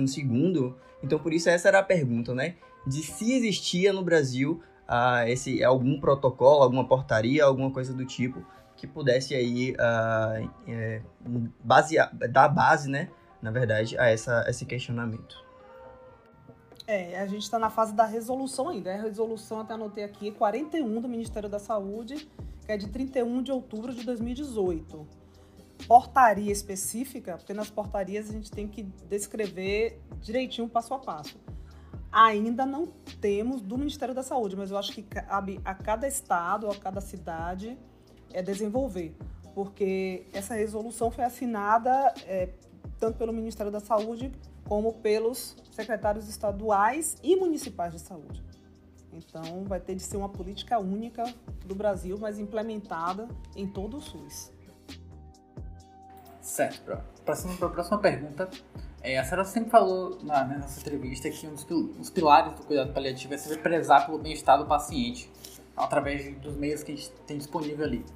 [1.05, 5.62] então por isso essa era a pergunta, né, de se existia no Brasil uh, esse,
[5.62, 8.45] algum protocolo, alguma portaria, alguma coisa do tipo
[8.77, 11.01] que pudesse aí uh, é,
[11.62, 13.09] basear, dar base, né,
[13.40, 15.45] na verdade, a essa, esse questionamento.
[16.87, 18.93] É, a gente está na fase da resolução ainda.
[18.93, 22.29] A resolução, até anotei aqui, 41 do Ministério da Saúde,
[22.67, 25.24] que é de 31 de outubro de 2018.
[25.87, 31.39] Portaria específica, porque nas portarias a gente tem que descrever direitinho passo a passo
[32.15, 32.87] ainda não
[33.21, 37.01] temos do Ministério da Saúde, mas eu acho que cabe a cada estado, a cada
[37.01, 37.77] cidade
[38.33, 39.17] é desenvolver,
[39.53, 42.51] porque essa resolução foi assinada é,
[43.01, 44.31] tanto pelo Ministério da Saúde
[44.69, 48.43] como pelos secretários estaduais e municipais de saúde.
[49.13, 51.25] Então, vai ter de ser uma política única
[51.67, 54.54] do Brasil, mas implementada em todo o SUS.
[56.55, 58.49] Certo, Passando para a próxima pergunta.
[59.03, 62.62] É, a senhora sempre falou na, né, nessa entrevista que um dos, dos pilares do
[62.64, 65.29] cuidado paliativo é sempre prezar pelo bem-estar do paciente,
[65.77, 68.07] através dos meios que a gente tem disponível ali.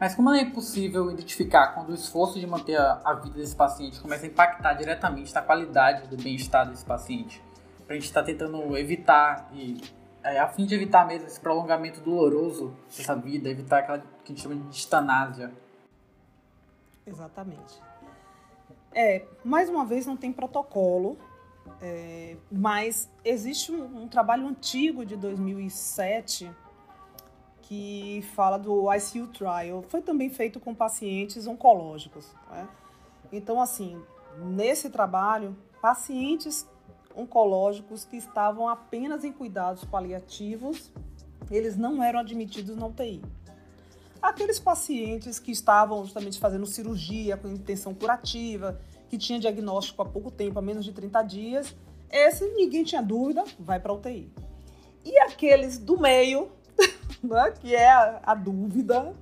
[0.00, 4.00] Mas como é possível identificar quando o esforço de manter a, a vida desse paciente
[4.00, 7.42] começa a impactar diretamente na qualidade do bem-estar desse paciente?
[7.84, 9.78] Para a gente estar tá tentando evitar, e,
[10.22, 14.28] é, a fim de evitar mesmo esse prolongamento doloroso dessa vida, evitar aquela que a
[14.28, 15.52] gente chama de distanásia.
[17.06, 17.80] Exatamente.
[18.92, 21.18] É, mais uma vez não tem protocolo,
[21.80, 26.50] é, mas existe um, um, trabalho antigo de 2007
[27.62, 29.84] que fala do ICU Trial.
[29.88, 32.32] Foi também feito com pacientes oncológicos.
[32.50, 32.68] Né?
[33.32, 34.00] Então, assim,
[34.38, 36.68] nesse trabalho, pacientes
[37.16, 40.92] oncológicos que estavam apenas em cuidados paliativos,
[41.50, 43.22] eles não eram admitidos na UTI.
[44.24, 50.30] Aqueles pacientes que estavam justamente fazendo cirurgia com intenção curativa, que tinha diagnóstico há pouco
[50.30, 51.76] tempo, há menos de 30 dias,
[52.10, 54.32] esse ninguém tinha dúvida, vai para UTI.
[55.04, 56.50] E aqueles do meio,
[57.22, 59.14] né, que é a, a dúvida,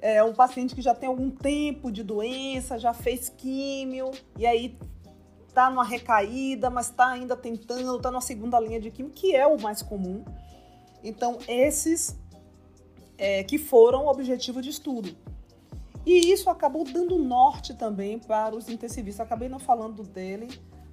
[0.00, 4.78] é um paciente que já tem algum tempo de doença, já fez químio, e aí
[5.52, 9.46] tá numa recaída, mas está ainda tentando, está numa segunda linha de químio, que é
[9.46, 10.24] o mais comum.
[11.04, 12.18] Então, esses
[13.20, 15.14] é, que foram objetivo de estudo.
[16.06, 19.26] E isso acabou dando norte também para os intensivistas.
[19.26, 20.48] Acabei não falando dele,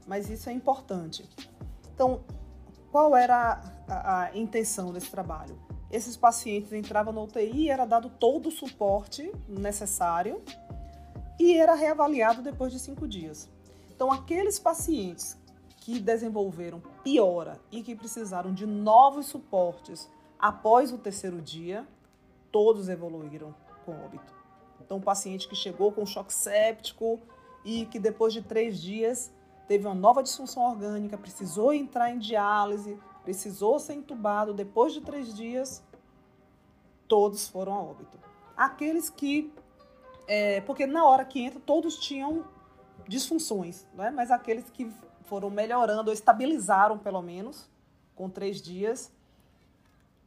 [0.06, 1.24] mas isso é importante.
[1.94, 2.20] Então,
[2.92, 5.58] qual era a, a intenção desse trabalho?
[5.90, 10.44] Esses pacientes entravam na UTI e era dado todo o suporte necessário
[11.40, 13.50] e era reavaliado depois de cinco dias.
[13.90, 15.38] Então, aqueles pacientes
[15.78, 21.88] que desenvolveram piora e que precisaram de novos suportes após o terceiro dia,
[22.52, 23.54] todos evoluíram
[23.86, 24.36] com óbito.
[24.82, 27.20] Então, um paciente que chegou com choque séptico
[27.64, 29.32] e que depois de três dias
[29.68, 35.36] teve uma nova disfunção orgânica, precisou entrar em diálise, precisou ser entubado depois de três
[35.36, 35.84] dias,
[37.08, 38.18] todos foram a óbito.
[38.56, 39.54] Aqueles que,
[40.26, 42.46] é, porque na hora que entra, todos tinham
[43.08, 44.10] disfunções, né?
[44.10, 44.90] mas aqueles que
[45.24, 47.70] foram melhorando ou estabilizaram pelo menos
[48.16, 49.12] com três dias,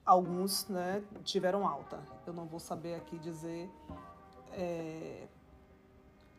[0.04, 2.00] alguns né, tiveram alta.
[2.26, 3.70] Eu não vou saber aqui dizer.
[4.52, 5.28] É,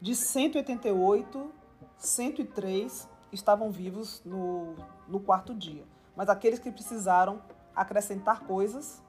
[0.02, 1.52] de 188,
[1.98, 4.76] 103 estavam vivos no,
[5.08, 5.84] no quarto dia.
[6.16, 7.42] Mas aqueles que precisaram
[7.76, 9.02] acrescentar coisas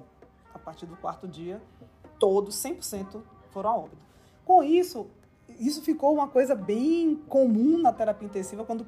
[0.55, 1.61] a partir do quarto dia,
[2.19, 4.03] todos, 100%, foram a óbito.
[4.45, 5.09] Com isso,
[5.59, 8.87] isso ficou uma coisa bem comum na terapia intensiva quando,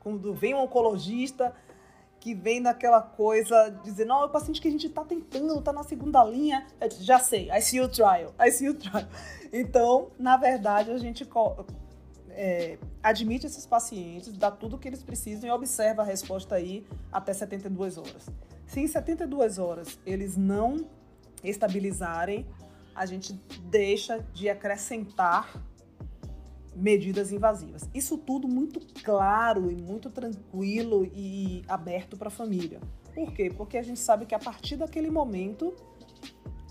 [0.00, 1.54] quando vem um oncologista
[2.20, 5.72] que vem naquela coisa dizendo, não, é o paciente que a gente está tentando, está
[5.72, 6.66] na segunda linha.
[6.88, 9.06] Disse, já sei, I see you trial, I see you trial.
[9.52, 11.26] Então, na verdade, a gente
[12.30, 16.86] é, admite esses pacientes, dá tudo o que eles precisam e observa a resposta aí
[17.10, 18.26] até 72 horas.
[18.66, 20.86] Se em 72 horas eles não
[21.42, 22.46] estabilizarem,
[22.94, 23.32] a gente
[23.70, 25.50] deixa de acrescentar
[26.78, 27.88] medidas invasivas.
[27.92, 32.80] Isso tudo muito claro e muito tranquilo e aberto para a família.
[33.14, 33.52] Por quê?
[33.54, 35.74] Porque a gente sabe que a partir daquele momento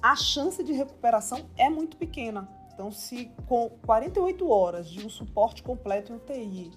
[0.01, 2.47] a chance de recuperação é muito pequena.
[2.73, 6.71] Então, se com 48 horas de um suporte completo em UTI,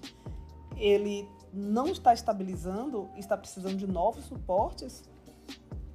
[0.75, 5.03] ele não está estabilizando, está precisando de novos suportes,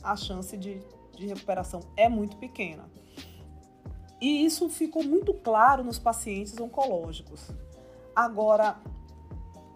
[0.03, 0.81] a chance de,
[1.17, 2.89] de recuperação é muito pequena.
[4.21, 7.51] E isso ficou muito claro nos pacientes oncológicos.
[8.15, 8.79] Agora,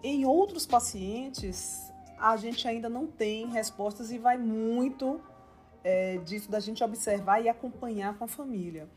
[0.03, 5.21] em outros pacientes, a gente ainda não tem respostas e vai muito
[5.83, 8.89] é, disso da gente observar e acompanhar com a família.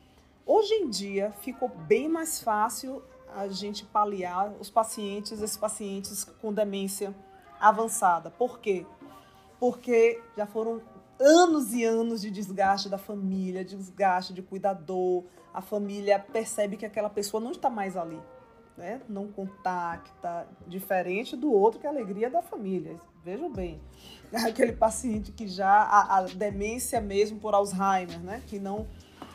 [0.47, 3.03] Hoje em dia, ficou bem mais fácil
[3.35, 7.15] a gente paliar os pacientes, esses pacientes com demência
[7.61, 8.31] avançada.
[8.31, 8.87] Por quê?
[9.59, 10.81] Porque já foram
[11.19, 15.25] anos e anos de desgaste da família, desgaste de cuidador.
[15.53, 18.21] A família percebe que aquela pessoa não está mais ali,
[18.77, 19.01] né?
[19.09, 22.97] Não contacta, diferente do outro que é a alegria da família.
[23.25, 23.81] Vejam bem,
[24.33, 28.43] aquele paciente que já a, a demência mesmo por Alzheimer, né?
[28.47, 28.87] Que não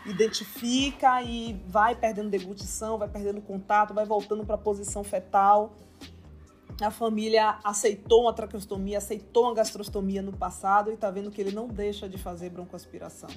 [0.06, 5.74] identifica e vai perdendo deglutição, vai perdendo contato, vai voltando para a posição fetal
[6.84, 11.52] a família aceitou uma traqueostomia, aceitou uma gastrostomia no passado e está vendo que ele
[11.52, 13.30] não deixa de fazer broncoaspiração.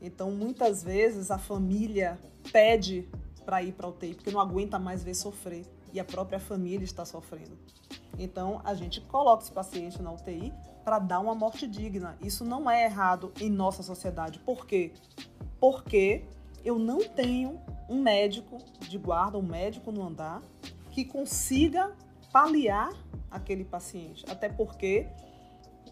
[0.00, 2.18] Então, muitas vezes a família
[2.52, 3.08] pede
[3.44, 7.04] para ir para UTI porque não aguenta mais ver sofrer e a própria família está
[7.04, 7.56] sofrendo.
[8.18, 10.52] Então, a gente coloca esse paciente na UTI
[10.84, 12.16] para dar uma morte digna.
[12.20, 14.38] Isso não é errado em nossa sociedade.
[14.40, 14.92] Por quê?
[15.60, 16.24] Porque
[16.64, 20.42] eu não tenho um médico de guarda, um médico no andar
[20.90, 21.92] que consiga
[22.32, 22.92] paliar
[23.30, 24.24] aquele paciente.
[24.28, 25.08] Até porque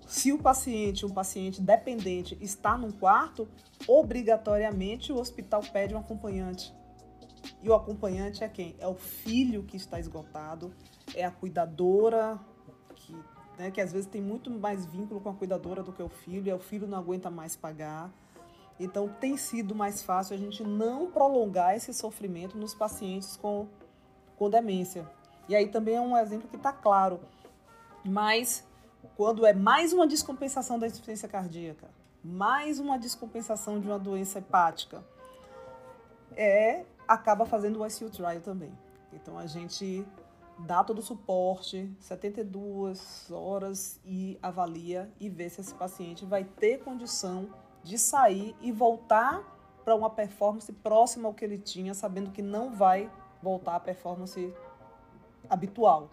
[0.07, 3.49] se o paciente, um paciente dependente, está num quarto,
[3.86, 6.74] obrigatoriamente o hospital pede um acompanhante.
[7.62, 8.74] E o acompanhante é quem?
[8.78, 10.74] É o filho que está esgotado,
[11.14, 12.38] é a cuidadora,
[12.97, 13.14] que,
[13.59, 16.49] né, que às vezes tem muito mais vínculo com a cuidadora do que o filho,
[16.49, 18.12] e o filho não aguenta mais pagar.
[18.78, 23.68] Então tem sido mais fácil a gente não prolongar esse sofrimento nos pacientes com,
[24.36, 25.07] com demência.
[25.51, 27.18] E aí também é um exemplo que está claro.
[28.05, 28.64] Mas
[29.16, 31.88] quando é mais uma descompensação da insuficiência cardíaca,
[32.22, 35.05] mais uma descompensação de uma doença hepática,
[36.36, 38.72] é acaba fazendo o ICU trial também.
[39.12, 40.07] Então a gente
[40.57, 46.78] dá todo o suporte, 72 horas e avalia e vê se esse paciente vai ter
[46.84, 47.48] condição
[47.82, 49.42] de sair e voltar
[49.84, 53.11] para uma performance próxima ao que ele tinha, sabendo que não vai
[53.42, 54.55] voltar à performance
[55.51, 56.09] habitual.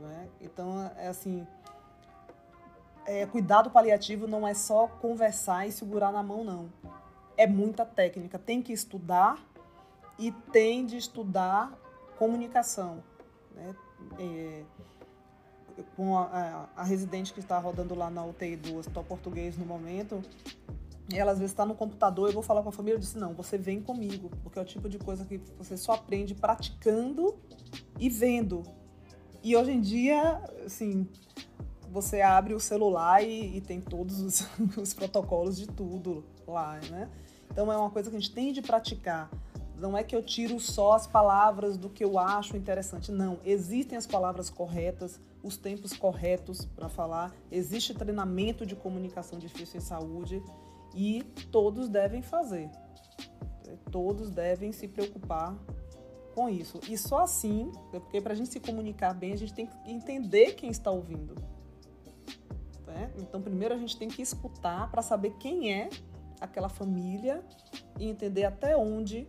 [0.00, 0.28] Né?
[0.40, 1.46] Então, é assim,
[3.06, 6.68] é, cuidado paliativo não é só conversar e segurar na mão, não.
[7.36, 8.38] É muita técnica.
[8.38, 9.38] Tem que estudar
[10.18, 11.72] e tem de estudar
[12.18, 13.02] comunicação.
[13.54, 13.74] Né?
[14.18, 14.62] É,
[15.96, 19.64] com a, a, a, residente que está rodando lá na UTI do Hospital Português no
[19.64, 20.22] momento,
[21.16, 23.32] ela às vezes está no computador, eu vou falar com a família, eu disse, não,
[23.32, 27.34] você vem comigo, porque é o tipo de coisa que você só aprende praticando
[27.98, 28.62] e vendo.
[29.42, 31.08] E hoje em dia, assim,
[31.90, 34.46] você abre o celular e, e tem todos os,
[34.76, 37.08] os, protocolos de tudo lá, né?
[37.50, 39.30] Então é uma coisa que a gente tem de praticar.
[39.78, 43.12] Não é que eu tiro só as palavras do que eu acho interessante.
[43.12, 49.78] Não, existem as palavras corretas, os tempos corretos para falar, existe treinamento de comunicação difícil
[49.78, 50.42] em saúde
[50.98, 51.22] e
[51.52, 52.68] todos devem fazer.
[53.92, 55.56] Todos devem se preocupar
[56.34, 56.80] com isso.
[56.88, 60.54] E só assim, porque para a gente se comunicar bem, a gente tem que entender
[60.54, 61.36] quem está ouvindo.
[62.84, 63.12] Né?
[63.18, 65.88] Então, primeiro a gente tem que escutar para saber quem é
[66.40, 67.44] aquela família
[68.00, 69.28] e entender até onde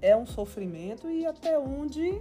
[0.00, 2.18] é um sofrimento e até onde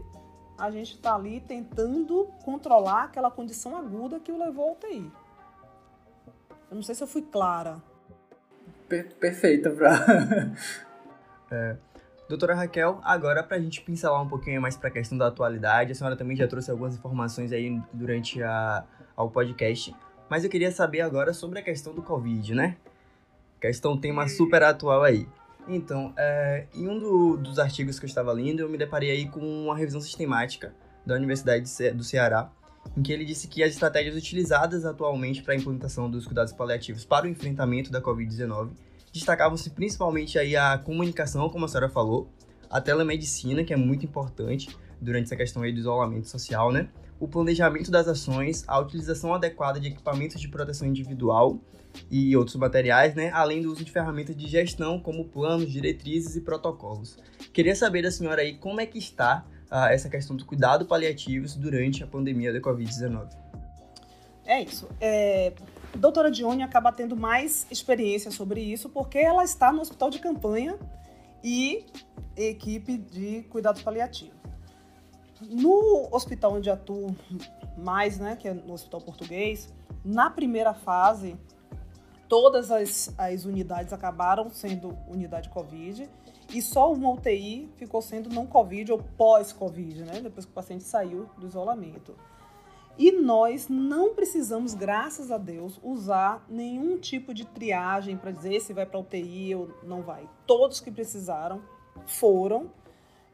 [0.57, 5.09] a gente está ali tentando controlar aquela condição aguda que o levou ao UTI.
[6.69, 7.81] Eu não sei se eu fui clara.
[8.93, 9.89] Per perfeita, pra...
[11.49, 11.75] é,
[12.29, 15.91] Doutora Raquel, agora para a gente pincelar um pouquinho mais para a questão da atualidade,
[15.91, 18.83] a senhora também já trouxe algumas informações aí durante a,
[19.15, 19.95] ao podcast,
[20.29, 22.77] mas eu queria saber agora sobre a questão do Covid, né?
[23.59, 25.27] Questão tema super atual aí.
[25.67, 29.27] Então, é, em um do, dos artigos que eu estava lendo, eu me deparei aí
[29.27, 30.71] com uma revisão sistemática
[31.03, 31.65] da Universidade
[31.95, 32.51] do Ceará,
[32.95, 37.05] em que ele disse que as estratégias utilizadas atualmente para a implementação dos cuidados paliativos
[37.05, 38.71] para o enfrentamento da Covid-19
[39.11, 42.27] destacavam-se principalmente aí a comunicação, como a senhora falou,
[42.69, 46.89] a telemedicina, que é muito importante durante essa questão aí do isolamento social, né?
[47.19, 51.59] O planejamento das ações, a utilização adequada de equipamentos de proteção individual
[52.09, 53.29] e outros materiais, né?
[53.31, 57.17] Além do uso de ferramentas de gestão como planos, diretrizes e protocolos.
[57.53, 59.45] Queria saber da senhora aí como é que está
[59.91, 63.27] essa questão do cuidado paliativos durante a pandemia da Covid-19.
[64.45, 64.87] É isso.
[65.01, 65.53] É,
[65.93, 70.19] a doutora Dione acaba tendo mais experiência sobre isso porque ela está no hospital de
[70.19, 70.77] campanha
[71.43, 71.85] e
[72.35, 74.35] equipe de cuidados paliativos.
[75.49, 77.15] No hospital onde atuo
[77.77, 79.73] mais, né, que é no hospital português,
[80.05, 81.35] na primeira fase,
[82.29, 86.09] todas as, as unidades acabaram sendo unidade Covid
[86.49, 90.83] e só uma UTI ficou sendo não Covid ou pós-Covid, né, depois que o paciente
[90.83, 92.15] saiu do isolamento.
[92.97, 98.71] E nós não precisamos, graças a Deus, usar nenhum tipo de triagem para dizer se
[98.71, 100.29] vai para UTI ou não vai.
[100.45, 101.61] Todos que precisaram
[102.05, 102.69] foram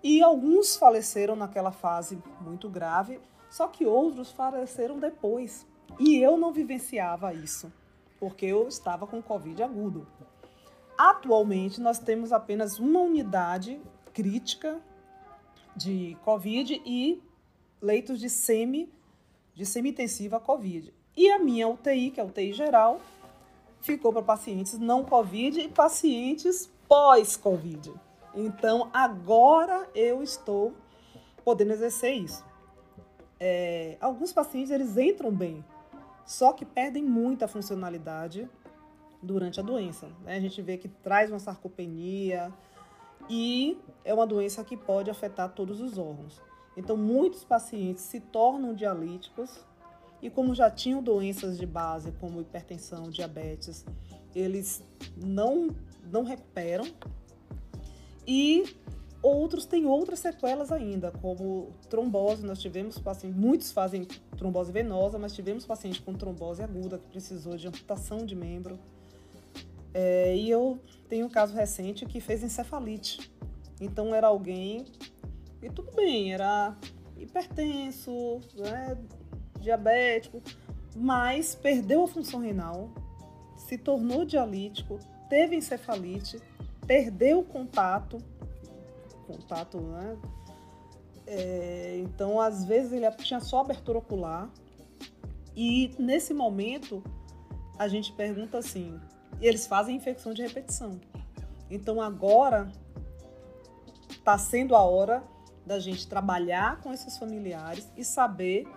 [0.01, 5.67] e alguns faleceram naquela fase muito grave, só que outros faleceram depois.
[5.99, 7.71] E eu não vivenciava isso,
[8.17, 10.07] porque eu estava com Covid agudo.
[10.99, 13.81] Atualmente, nós temos apenas uma unidade
[14.13, 14.81] crítica
[15.73, 17.23] de Covid e
[17.81, 18.91] leitos de semi
[19.55, 20.93] de semi-intensiva Covid.
[21.15, 22.99] E a minha UTI, que é a UTI geral,
[23.79, 27.93] ficou para pacientes não Covid e pacientes pós-Covid.
[28.35, 30.73] Então, agora eu estou
[31.45, 32.43] podendo exercer isso.
[33.39, 35.63] É, alguns pacientes, eles entram bem,
[36.25, 38.49] só que perdem muita funcionalidade
[39.21, 40.07] durante a doença.
[40.23, 40.35] Né?
[40.35, 42.53] A gente vê que traz uma sarcopenia
[43.29, 46.41] e é uma doença que pode afetar todos os órgãos.
[46.75, 49.59] Então, muitos pacientes se tornam dialíticos
[50.21, 53.85] e, como já tinham doenças de base, como hipertensão, diabetes,
[54.33, 54.83] eles
[55.17, 55.69] não,
[56.03, 56.85] não recuperam.
[58.25, 58.63] E
[59.21, 62.45] outros têm outras sequelas ainda, como trombose.
[62.45, 64.05] Nós tivemos pacientes, muitos fazem
[64.37, 68.79] trombose venosa, mas tivemos pacientes com trombose aguda que precisou de amputação de membro.
[69.93, 73.31] É, e eu tenho um caso recente que fez encefalite.
[73.81, 74.85] Então era alguém
[75.61, 76.75] e tudo bem, era
[77.17, 78.97] hipertenso, né,
[79.59, 80.41] diabético,
[80.95, 82.89] mas perdeu a função renal,
[83.57, 86.39] se tornou dialítico, teve encefalite,
[86.87, 88.17] perdeu o contato,
[89.27, 90.17] contato, né?
[91.27, 94.49] É, então, às vezes, ele tinha só abertura ocular.
[95.55, 97.03] E nesse momento,
[97.77, 98.99] a gente pergunta assim:
[99.47, 100.99] eles fazem infecção de repetição.
[101.69, 102.71] Então, agora
[104.09, 105.23] está sendo a hora
[105.65, 108.67] da gente trabalhar com esses familiares e saber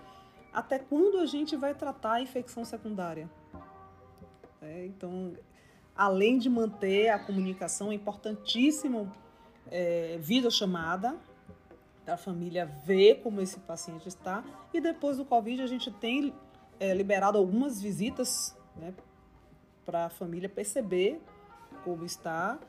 [0.53, 3.29] até quando a gente vai tratar a infecção secundária.
[4.61, 5.33] É, então,
[5.95, 9.11] além de manter a comunicação, é importantíssimo
[9.71, 11.15] é, videochamada
[12.05, 14.43] para a família ver como esse paciente está.
[14.73, 16.33] E depois do Covid, a gente tem
[16.79, 18.93] é, liberado algumas visitas né,
[19.85, 21.21] para a família perceber
[21.83, 22.59] como está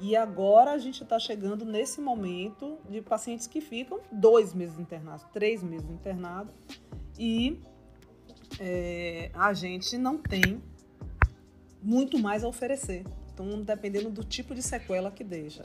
[0.00, 5.24] e agora a gente está chegando nesse momento de pacientes que ficam dois meses internados,
[5.32, 6.52] três meses internados,
[7.18, 7.60] e
[8.58, 10.60] é, a gente não tem
[11.80, 13.04] muito mais a oferecer.
[13.32, 15.64] Então, dependendo do tipo de sequela que deixa.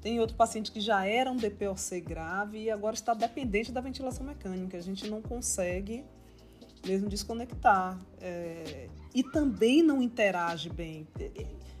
[0.00, 4.26] Tem outro paciente que já era um DPOC grave e agora está dependente da ventilação
[4.26, 4.76] mecânica.
[4.76, 6.04] A gente não consegue
[6.86, 7.98] mesmo desconectar.
[8.20, 11.06] É, e também não interage bem.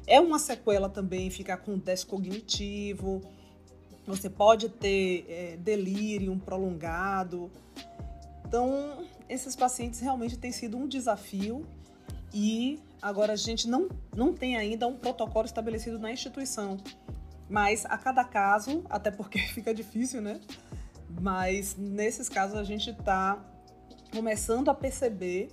[0.06, 3.22] É uma sequela também ficar com descognitivo.
[4.06, 7.50] Você pode ter é, delírio prolongado.
[8.46, 11.64] Então, esses pacientes realmente têm sido um desafio
[12.34, 16.76] e agora a gente não, não tem ainda um protocolo estabelecido na instituição.
[17.48, 20.40] Mas a cada caso, até porque fica difícil, né?
[21.20, 23.42] Mas nesses casos a gente está
[24.12, 25.50] começando a perceber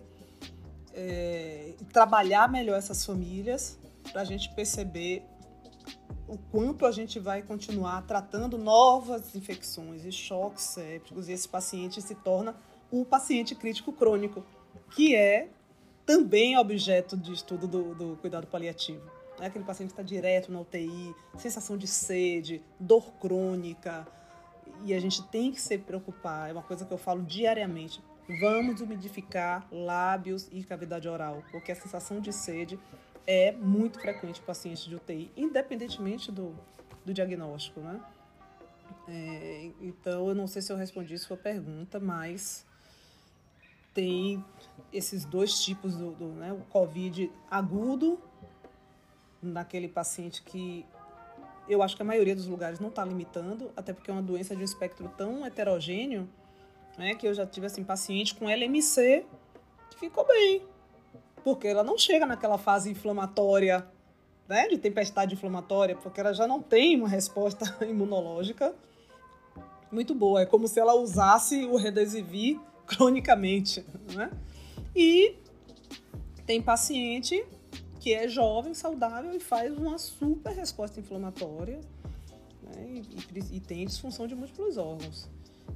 [0.93, 3.79] é, trabalhar melhor essas famílias
[4.11, 5.23] para a gente perceber
[6.27, 12.01] o quanto a gente vai continuar tratando novas infecções e choques sépticos e esse paciente
[12.01, 12.55] se torna
[12.91, 14.43] o paciente crítico crônico,
[14.91, 15.49] que é
[16.05, 19.01] também objeto de estudo do, do cuidado paliativo.
[19.39, 24.07] É aquele paciente que está direto na UTI, sensação de sede, dor crônica,
[24.83, 28.01] e a gente tem que se preocupar, é uma coisa que eu falo diariamente.
[28.37, 32.79] Vamos umidificar lábios e cavidade oral, porque a sensação de sede
[33.25, 36.55] é muito frequente pacientes de UTI, independentemente do,
[37.03, 37.99] do diagnóstico, né?
[39.07, 42.67] É, então, eu não sei se eu respondi sua pergunta, mas
[43.95, 44.45] tem
[44.93, 48.19] esses dois tipos do, do né, o COVID agudo,
[49.41, 50.85] naquele paciente que
[51.67, 54.55] eu acho que a maioria dos lugares não está limitando, até porque é uma doença
[54.55, 56.27] de um espectro tão heterogêneo,
[56.99, 59.25] né, que eu já tive assim paciente com LMC
[59.89, 60.61] que ficou bem,
[61.45, 63.87] porque ela não chega naquela fase inflamatória,
[64.49, 68.75] né, de tempestade inflamatória, porque ela já não tem uma resposta imunológica
[69.89, 70.41] muito boa.
[70.41, 74.29] É como se ela usasse o Redesivir cronicamente, né?
[74.93, 75.37] E
[76.45, 77.45] tem paciente
[77.99, 81.79] que é jovem, saudável e faz uma super resposta inflamatória
[82.63, 82.85] né?
[82.87, 85.29] e, e, e, tem disfunção de múltiplos órgãos.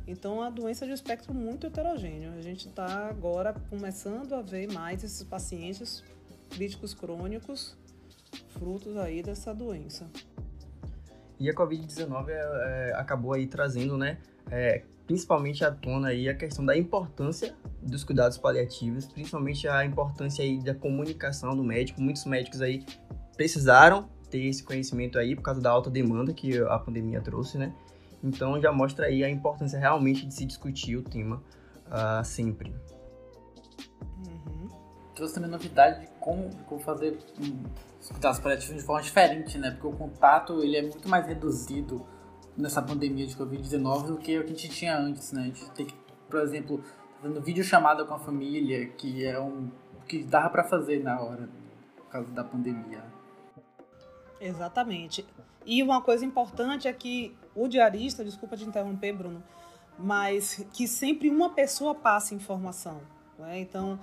[0.08, 2.34] Então, a doença é de espectro muito heterogêneo.
[2.34, 6.04] A gente está agora começando a ver mais esses pacientes
[6.50, 7.78] críticos crônicos,
[8.50, 10.10] frutos aí dessa doença.
[11.40, 14.18] E a Covid-19 é, é, acabou aí trazendo, né,
[14.52, 20.44] é, principalmente à tona aí a questão da importância dos cuidados paliativos, principalmente a importância
[20.44, 22.02] aí da comunicação do médico.
[22.02, 22.86] Muitos médicos aí
[23.36, 27.74] precisaram ter esse conhecimento aí por causa da alta demanda que a pandemia trouxe, né?
[28.24, 31.44] Então já mostra aí a importância realmente de se discutir o tema
[31.88, 32.74] uh, sempre.
[34.26, 34.70] Uhum.
[35.14, 37.64] Trouxe também novidade de como, de como fazer um,
[38.00, 39.72] os cuidados paliativos de forma diferente, né?
[39.72, 42.06] Porque o contato ele é muito mais reduzido
[42.56, 45.42] nessa pandemia de Covid-19 do que o que a gente tinha antes, né?
[45.42, 45.96] A gente tem que,
[46.30, 46.82] por exemplo,
[47.22, 49.70] fazendo vídeo chamada com a família, que é um
[50.08, 51.50] que dava para fazer na hora,
[51.96, 53.04] por causa da pandemia.
[54.40, 55.26] Exatamente.
[55.66, 59.44] E uma coisa importante é que o diarista, desculpa te interromper, Bruno,
[59.98, 63.02] mas que sempre uma pessoa passe informação.
[63.38, 63.60] Né?
[63.60, 64.00] Então,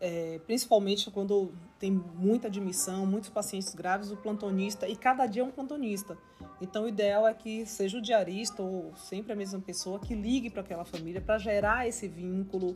[0.00, 5.44] é, principalmente quando tem muita admissão, muitos pacientes graves, o plantonista, e cada dia é
[5.44, 6.16] um plantonista.
[6.60, 10.48] Então, o ideal é que seja o diarista ou sempre a mesma pessoa que ligue
[10.48, 12.72] para aquela família para gerar esse vínculo,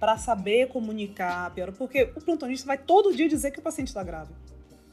[0.00, 4.32] para saber comunicar, porque o plantonista vai todo dia dizer que o paciente está grave.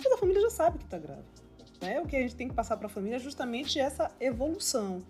[0.04, 1.24] Mas a família já sabe que está grave.
[1.82, 2.00] Né?
[2.00, 5.02] O que a gente tem que passar para a família é justamente essa evolução.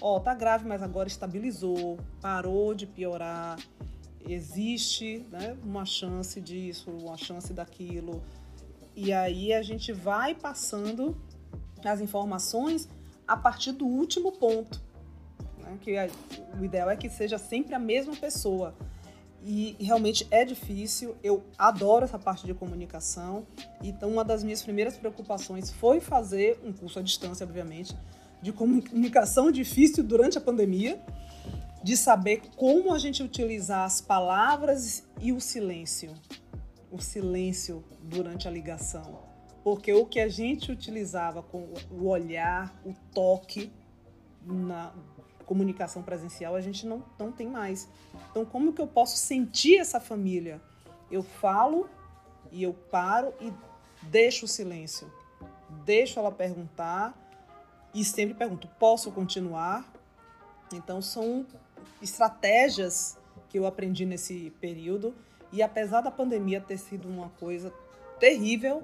[0.00, 3.58] Ó, tá grave, mas agora estabilizou, parou de piorar,
[4.28, 8.22] existe né, uma chance disso, uma chance daquilo.
[8.96, 11.16] E aí a gente vai passando
[11.84, 12.88] as informações
[13.26, 14.82] a partir do último ponto.
[15.58, 16.10] Né, que é,
[16.58, 18.74] o ideal é que seja sempre a mesma pessoa.
[19.46, 23.46] E realmente é difícil, eu adoro essa parte de comunicação.
[23.82, 27.94] Então, uma das minhas primeiras preocupações foi fazer um curso à distância, obviamente,
[28.40, 30.98] de comunicação difícil durante a pandemia
[31.82, 36.14] de saber como a gente utilizar as palavras e o silêncio.
[36.90, 39.20] O silêncio durante a ligação.
[39.62, 43.70] Porque o que a gente utilizava com o olhar, o toque
[44.42, 44.94] na
[45.44, 47.88] comunicação presencial, a gente não, não tem mais.
[48.30, 50.60] Então, como que eu posso sentir essa família?
[51.10, 51.88] Eu falo
[52.50, 53.52] e eu paro e
[54.02, 55.10] deixo o silêncio.
[55.84, 57.14] Deixo ela perguntar
[57.92, 59.90] e sempre pergunto: posso continuar?
[60.72, 61.46] Então, são
[62.02, 63.18] estratégias
[63.48, 65.14] que eu aprendi nesse período.
[65.52, 67.72] E apesar da pandemia ter sido uma coisa
[68.18, 68.82] terrível,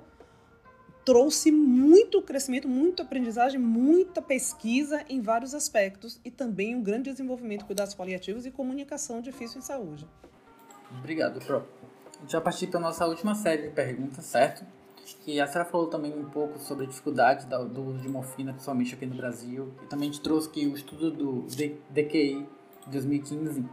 [1.04, 7.60] trouxe muito crescimento, muita aprendizagem, muita pesquisa em vários aspectos e também um grande desenvolvimento
[7.60, 10.06] de cuidados paliativos e comunicação difícil em saúde.
[10.98, 11.64] Obrigado, Pro.
[12.30, 14.64] Vai partir para nossa última série de perguntas, certo?
[15.24, 18.94] Que a senhora falou também um pouco sobre a dificuldade do uso de morfina, principalmente
[18.94, 19.72] aqui no Brasil.
[19.82, 21.46] E também gente trouxe que o estudo do
[21.90, 22.46] DQI
[22.86, 23.64] 2015,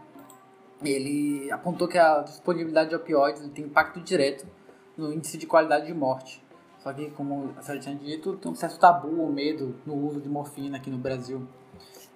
[0.83, 4.47] ele apontou que a disponibilidade de opioides tem impacto direto
[4.95, 6.41] no índice de qualidade de morte.
[6.79, 10.21] Só que, como a senhora tinha dito, tem um certo tabu ou medo no uso
[10.21, 11.47] de morfina aqui no Brasil.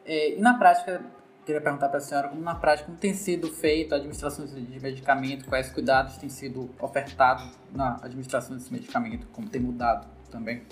[0.06, 1.04] É, e na prática,
[1.46, 4.80] queria perguntar para a senhora, como na prática, como tem sido feita a administração de
[4.80, 10.64] medicamento, quais cuidados têm sido ofertados na administração desse medicamento, como tem mudado também?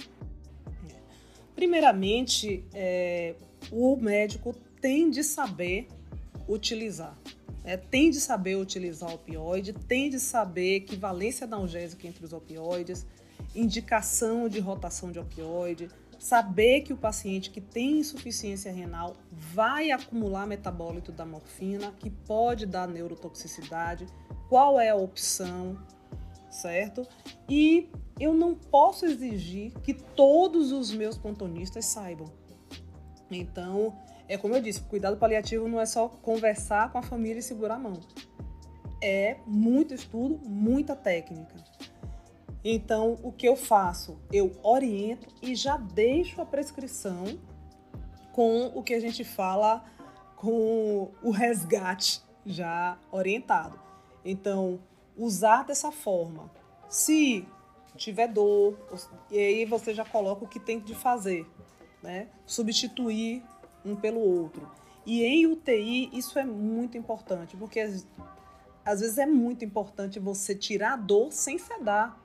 [1.55, 3.35] Primeiramente, é,
[3.71, 5.87] o médico tem de saber
[6.47, 7.17] utilizar.
[7.65, 13.05] É, tem de saber utilizar opioide, tem de saber equivalência analgésica entre os opioides,
[13.55, 15.89] indicação de rotação de opioide,
[16.19, 22.65] saber que o paciente que tem insuficiência renal vai acumular metabólito da morfina, que pode
[22.65, 24.05] dar neurotoxicidade,
[24.49, 25.77] qual é a opção,
[26.49, 27.07] certo?
[27.47, 27.89] E
[28.19, 32.27] eu não posso exigir que todos os meus pontonistas saibam.
[33.31, 33.97] Então,
[34.27, 37.75] é como eu disse, cuidado paliativo não é só conversar com a família e segurar
[37.75, 37.93] a mão.
[39.01, 41.55] É muito estudo, muita técnica.
[42.63, 44.19] Então, o que eu faço?
[44.31, 47.39] Eu oriento e já deixo a prescrição
[48.33, 49.83] com o que a gente fala
[50.35, 53.79] com o resgate já orientado.
[54.23, 54.79] Então,
[55.17, 56.51] usar dessa forma.
[56.89, 57.45] Se
[57.95, 58.77] tiver dor,
[59.29, 61.45] e aí você já coloca o que tem de fazer,
[62.01, 62.27] né?
[62.45, 63.43] Substituir
[63.85, 64.69] um pelo outro.
[65.05, 67.79] E em UTI isso é muito importante, porque
[68.85, 72.17] às vezes é muito importante você tirar a dor sem sedar.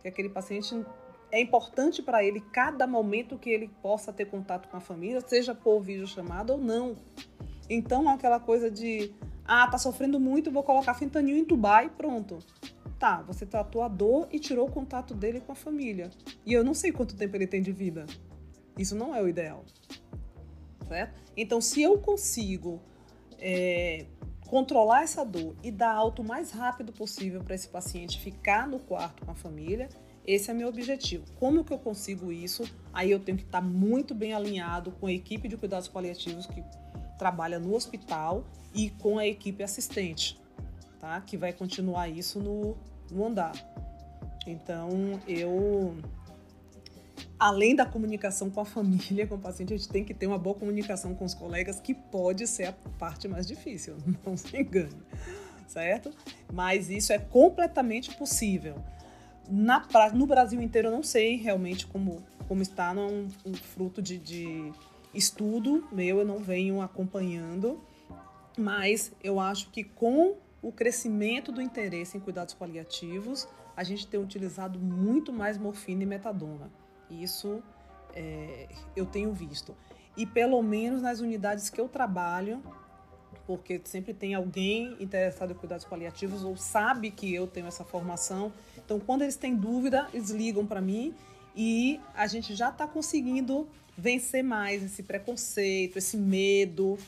[0.00, 0.84] Que aquele paciente
[1.30, 5.54] é importante para ele cada momento que ele possa ter contato com a família, seja
[5.54, 6.96] por videochamada ou não.
[7.68, 9.12] Então, aquela coisa de,
[9.44, 12.38] ah, tá sofrendo muito, vou colocar fentanil em tubar e pronto.
[12.98, 16.10] Tá, você tratou a dor e tirou o contato dele com a família.
[16.44, 18.06] E eu não sei quanto tempo ele tem de vida.
[18.76, 19.64] Isso não é o ideal.
[20.88, 21.20] Certo?
[21.36, 22.80] Então, se eu consigo
[23.38, 24.06] é,
[24.48, 28.78] controlar essa dor e dar alto o mais rápido possível para esse paciente ficar no
[28.78, 29.88] quarto com a família,
[30.26, 31.24] esse é meu objetivo.
[31.38, 32.64] Como que eu consigo isso?
[32.92, 36.62] Aí eu tenho que estar muito bem alinhado com a equipe de cuidados paliativos que
[37.18, 38.44] trabalha no hospital
[38.74, 40.40] e com a equipe assistente,
[40.98, 41.20] tá?
[41.20, 42.76] Que vai continuar isso no,
[43.10, 43.52] no andar.
[44.46, 45.96] Então, eu
[47.38, 50.38] além da comunicação com a família, com o paciente, a gente tem que ter uma
[50.38, 55.02] boa comunicação com os colegas, que pode ser a parte mais difícil, não se engane,
[55.66, 56.10] certo?
[56.52, 58.76] Mas isso é completamente possível.
[59.48, 63.54] Na, no Brasil inteiro, eu não sei realmente como, como está, não é um, um
[63.54, 64.72] fruto de, de
[65.14, 67.80] estudo meu, eu não venho acompanhando,
[68.58, 74.20] mas eu acho que com o crescimento do interesse em cuidados paliativos, a gente tem
[74.20, 76.68] utilizado muito mais morfina e metadona.
[77.10, 77.62] Isso
[78.14, 79.74] é, eu tenho visto.
[80.16, 82.62] E pelo menos nas unidades que eu trabalho,
[83.46, 88.52] porque sempre tem alguém interessado em cuidados paliativos ou sabe que eu tenho essa formação.
[88.76, 91.14] Então, quando eles têm dúvida, eles ligam para mim
[91.56, 96.98] e a gente já está conseguindo vencer mais esse preconceito, esse medo.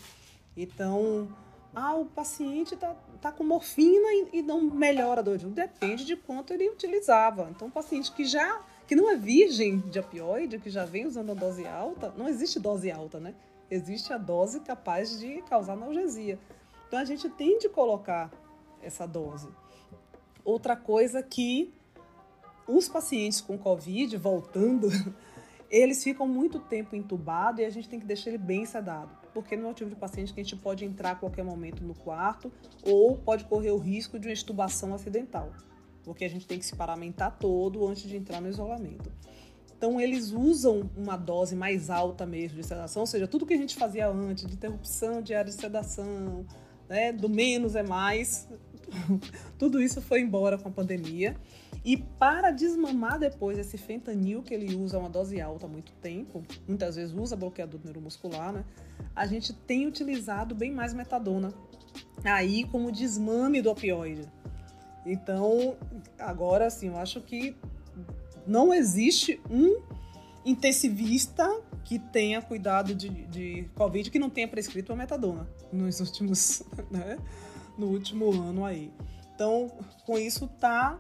[0.57, 1.29] Então,
[1.75, 5.39] ah, o paciente está tá com morfina e, e não melhora a dor.
[5.39, 7.49] Depende de quanto ele utilizava.
[7.51, 8.61] Então, o paciente que já
[8.91, 12.59] que não é virgem de opioide, que já vem usando a dose alta, não existe
[12.59, 13.37] dose alta, né?
[13.71, 16.41] Existe a dose capaz de causar analgesia.
[16.89, 18.33] Então a gente tem de colocar
[18.83, 19.49] essa dose.
[20.45, 21.73] Outra coisa que
[22.67, 24.89] os pacientes com Covid, voltando,
[25.71, 29.17] eles ficam muito tempo entubados e a gente tem que deixar ele bem sedado.
[29.33, 31.85] Porque não é o tipo de paciente que a gente pode entrar a qualquer momento
[31.85, 32.51] no quarto
[32.83, 35.53] ou pode correr o risco de uma extubação acidental
[36.05, 39.11] porque a gente tem que se paramentar todo antes de entrar no isolamento.
[39.77, 43.57] Então, eles usam uma dose mais alta mesmo de sedação, ou seja, tudo que a
[43.57, 46.45] gente fazia antes, de interrupção diária de sedação,
[46.89, 48.47] né, do menos é mais,
[49.59, 51.37] tudo isso foi embora com a pandemia.
[51.83, 56.43] E para desmamar depois esse fentanil que ele usa uma dose alta há muito tempo,
[56.69, 58.65] muitas vezes usa bloqueador neuromuscular, né?
[59.17, 61.55] A gente tem utilizado bem mais metadona
[62.23, 64.29] aí como desmame do opioide.
[65.05, 65.77] Então,
[66.19, 67.57] agora assim, eu acho que
[68.47, 69.83] não existe um
[70.45, 71.47] intensivista
[71.85, 77.19] que tenha cuidado de, de Covid que não tenha prescrito a metadona nos últimos, né,
[77.77, 78.93] no último ano aí.
[79.35, 79.71] Então,
[80.05, 80.99] com isso tá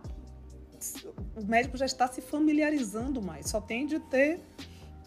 [1.36, 3.50] o médico já está se familiarizando mais.
[3.50, 4.40] Só tem de ter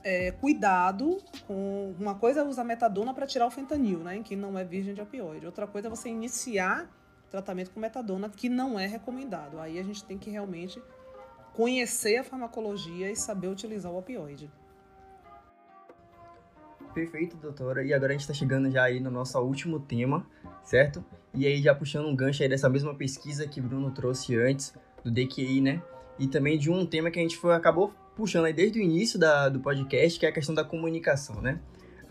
[0.04, 1.18] é, cuidado
[1.48, 4.94] com uma coisa é usar metadona para tirar o fentanil, né, que não é virgem
[4.94, 5.46] de opioide.
[5.46, 6.89] Outra coisa é você iniciar
[7.34, 9.60] tratamento com metadona, que não é recomendado.
[9.60, 10.80] Aí a gente tem que realmente
[11.52, 14.52] conhecer a farmacologia e saber utilizar o opioide.
[16.94, 17.84] Perfeito, doutora.
[17.84, 20.24] E agora a gente está chegando já aí no nosso último tema,
[20.64, 21.04] certo?
[21.34, 24.72] E aí já puxando um gancho aí dessa mesma pesquisa que Bruno trouxe antes,
[25.04, 25.82] do DQI, né?
[26.20, 29.18] E também de um tema que a gente foi, acabou puxando aí desde o início
[29.18, 31.60] da, do podcast, que é a questão da comunicação, né?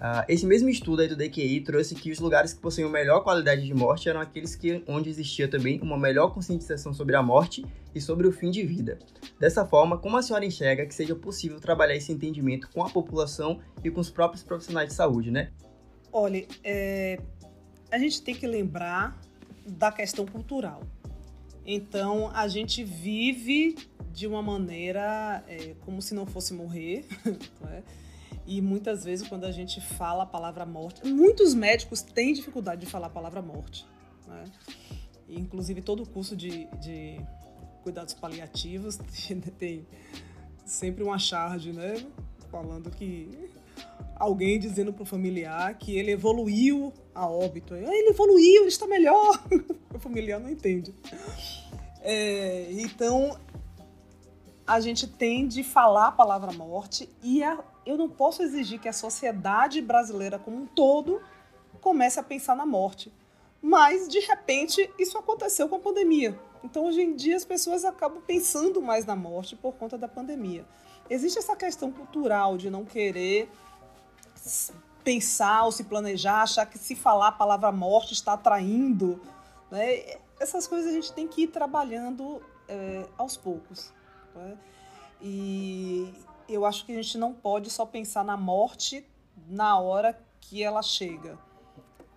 [0.03, 3.65] Uh, esse mesmo estudo aí do DQI trouxe que os lugares que possuíam melhor qualidade
[3.65, 8.01] de morte eram aqueles que, onde existia também uma melhor conscientização sobre a morte e
[8.01, 8.99] sobre o fim de vida.
[9.39, 13.61] Dessa forma, como a senhora enxerga que seja possível trabalhar esse entendimento com a população
[13.85, 15.53] e com os próprios profissionais de saúde, né?
[16.13, 17.21] Olha, é,
[17.89, 19.17] a gente tem que lembrar
[19.65, 20.83] da questão cultural.
[21.65, 23.77] Então, a gente vive
[24.13, 27.07] de uma maneira é, como se não fosse morrer,
[27.63, 27.85] não é?
[28.47, 32.91] E muitas vezes, quando a gente fala a palavra morte, muitos médicos têm dificuldade de
[32.91, 33.87] falar a palavra morte.
[34.27, 34.45] Né?
[35.29, 37.21] inclusive, todo o curso de, de
[37.83, 38.99] cuidados paliativos
[39.59, 39.87] tem
[40.65, 41.95] sempre uma charge, né?
[42.51, 43.31] Falando que
[44.17, 47.75] alguém dizendo para o familiar que ele evoluiu a óbito.
[47.75, 49.43] Ele evoluiu, ele está melhor.
[49.93, 50.95] o familiar não entende.
[52.01, 53.39] É, então,
[54.67, 58.89] a gente tem de falar a palavra morte e a, eu não posso exigir que
[58.89, 61.21] a sociedade brasileira como um todo
[61.81, 63.13] comece a pensar na morte.
[63.61, 66.39] Mas, de repente, isso aconteceu com a pandemia.
[66.65, 70.65] Então, hoje em dia, as pessoas acabam pensando mais na morte por conta da pandemia.
[71.11, 73.49] Existe essa questão cultural de não querer
[75.05, 79.21] pensar ou se planejar, achar que se falar a palavra morte está atraindo.
[79.71, 80.17] Né?
[80.41, 83.93] Essas coisas a gente tem que ir trabalhando é, aos poucos.
[84.35, 84.57] Né?
[85.21, 86.13] E
[86.49, 89.07] eu acho que a gente não pode só pensar na morte
[89.49, 91.39] na hora que ela chega.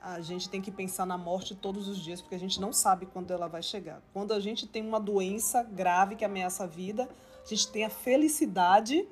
[0.01, 3.05] A gente tem que pensar na morte todos os dias, porque a gente não sabe
[3.07, 4.01] quando ela vai chegar.
[4.13, 7.09] Quando a gente tem uma doença grave que ameaça a vida,
[7.43, 9.07] a gente tem a felicidade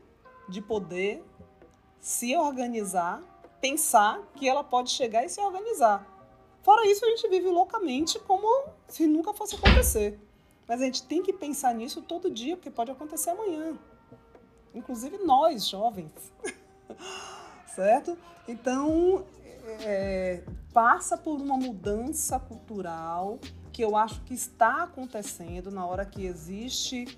[0.47, 1.24] de poder
[1.99, 3.24] se organizar,
[3.59, 6.05] pensar que ela pode chegar e se organizar.
[6.61, 10.20] Fora isso, a gente vive loucamente como se nunca fosse acontecer.
[10.68, 13.78] Mas a gente tem que pensar nisso todo dia, porque pode acontecer amanhã.
[14.74, 16.11] Inclusive nós, jovens.
[17.74, 18.17] certo?
[18.47, 19.26] Então,
[19.82, 20.43] é,
[20.74, 23.39] passa por uma mudança cultural
[23.71, 27.17] que eu acho que está acontecendo na hora que existe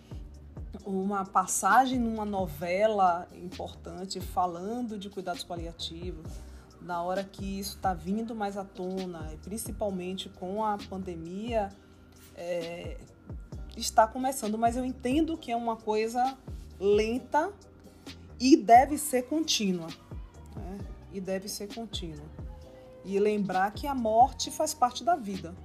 [0.86, 6.32] uma passagem numa novela importante falando de cuidados paliativos,
[6.82, 11.70] na hora que isso está vindo mais à tona, principalmente com a pandemia,
[12.36, 12.97] é,
[13.76, 16.38] está começando, mas eu entendo que é uma coisa
[16.80, 17.54] lenta
[18.40, 19.88] e deve ser contínua.
[20.56, 20.78] Né?
[21.14, 22.26] E deve ser contínua.
[23.04, 25.56] E lembrar que a morte faz parte da vida.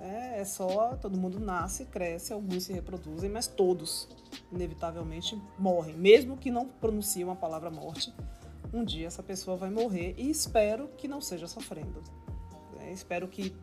[0.00, 4.08] É, é só, todo mundo nasce, cresce, alguns se reproduzem, mas todos,
[4.52, 5.96] inevitavelmente, morrem.
[5.96, 8.14] Mesmo que não pronunciem a palavra morte,
[8.72, 12.02] um dia essa pessoa vai morrer e espero que não seja sofrendo.
[12.80, 13.54] É, espero que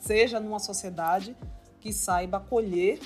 [0.00, 1.36] seja numa sociedade
[1.78, 2.98] que saiba acolher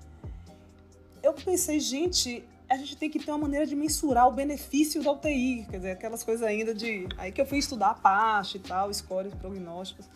[1.24, 5.12] eu pensei, gente, a gente tem que ter uma maneira de mensurar o benefício da
[5.12, 7.08] UTI, quer dizer, aquelas coisas ainda de...
[7.18, 10.08] Aí que eu fui estudar a PASH e tal, scores prognósticos,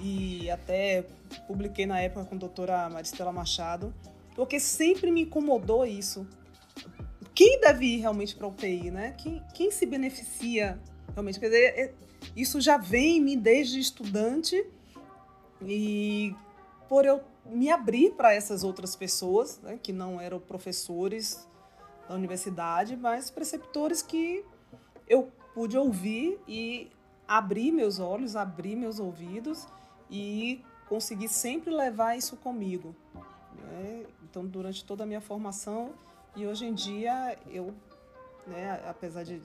[0.00, 1.04] e até
[1.46, 3.92] publiquei na época com a doutora Maristela Machado,
[4.34, 6.26] porque sempre me incomodou isso,
[7.34, 9.14] quem deve ir realmente para a UTI, né?
[9.18, 10.78] Quem, quem se beneficia
[11.12, 11.40] realmente?
[11.40, 11.94] Quer dizer, é,
[12.36, 14.64] isso já vem em mim desde estudante
[15.62, 16.34] e
[16.88, 21.46] por eu me abrir para essas outras pessoas, né, que não eram professores
[22.08, 24.44] da universidade, mas preceptores que
[25.08, 26.90] eu pude ouvir e
[27.26, 29.66] abrir meus olhos, abrir meus ouvidos
[30.10, 32.94] e conseguir sempre levar isso comigo.
[33.54, 34.06] Né?
[34.22, 35.92] Então, durante toda a minha formação,
[36.36, 37.74] e hoje em dia eu,
[38.46, 39.40] né, apesar de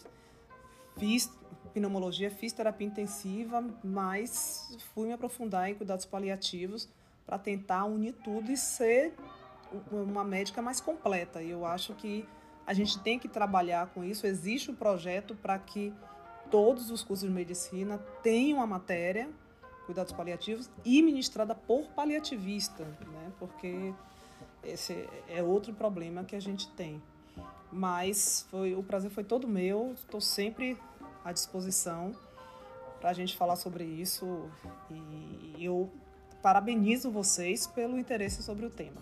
[0.98, 1.32] fiz
[1.74, 6.90] pneumologia, fiz terapia intensiva, mas fui me aprofundar em cuidados paliativos
[7.26, 9.14] para tentar unir tudo e ser
[9.92, 11.42] uma médica mais completa.
[11.42, 12.28] E eu acho que
[12.66, 14.26] a gente tem que trabalhar com isso.
[14.26, 15.94] Existe um projeto para que
[16.50, 19.30] todos os cursos de medicina tenham a matéria
[19.86, 23.32] cuidados paliativos e ministrada por paliativista, né?
[23.40, 23.94] Porque
[24.64, 27.02] esse é outro problema que a gente tem.
[27.72, 30.78] Mas foi, o prazer foi todo meu, estou sempre
[31.24, 32.16] à disposição
[33.00, 34.50] para a gente falar sobre isso
[34.90, 35.90] e eu
[36.42, 39.02] parabenizo vocês pelo interesse sobre o tema.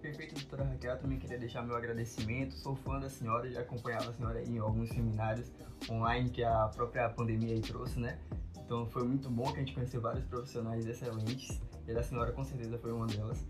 [0.00, 0.96] Perfeito, doutora Raquel.
[0.98, 2.54] Também queria deixar meu agradecimento.
[2.54, 5.50] Sou fã da senhora, já acompanhava a senhora em alguns seminários
[5.90, 8.18] online que a própria pandemia trouxe, né?
[8.64, 12.44] Então foi muito bom que a gente conheceu vários profissionais excelentes e a senhora com
[12.44, 13.44] certeza foi uma delas.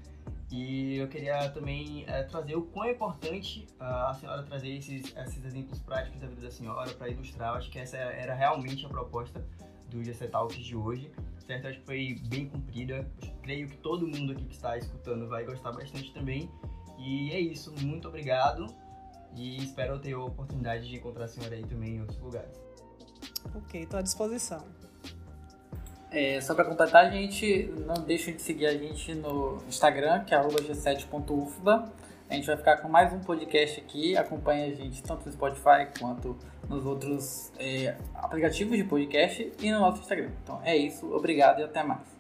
[0.50, 5.12] E eu queria também é, trazer o quão é importante uh, a senhora trazer esses,
[5.16, 7.50] esses exemplos práticos da vida da senhora para ilustrar.
[7.50, 9.44] Eu acho que essa era realmente a proposta
[9.88, 11.10] do GC Talks de hoje.
[11.46, 11.66] Certo?
[11.66, 13.08] Acho que foi bem cumprida.
[13.42, 16.50] Creio que todo mundo aqui que está escutando vai gostar bastante também.
[16.98, 17.72] E é isso.
[17.82, 18.66] Muito obrigado.
[19.34, 22.56] E espero ter a oportunidade de encontrar a senhora aí também em outros lugares.
[23.54, 24.64] Ok, estou à disposição.
[26.10, 30.34] É, só para completar, a gente não deixe de seguir a gente no Instagram, que
[30.34, 31.92] é g7.ufba.
[32.28, 34.16] A gente vai ficar com mais um podcast aqui.
[34.16, 36.36] Acompanhe a gente tanto no Spotify quanto
[36.68, 40.30] nos outros é, aplicativos de podcast e no nosso Instagram.
[40.42, 42.15] Então é isso, obrigado e até mais.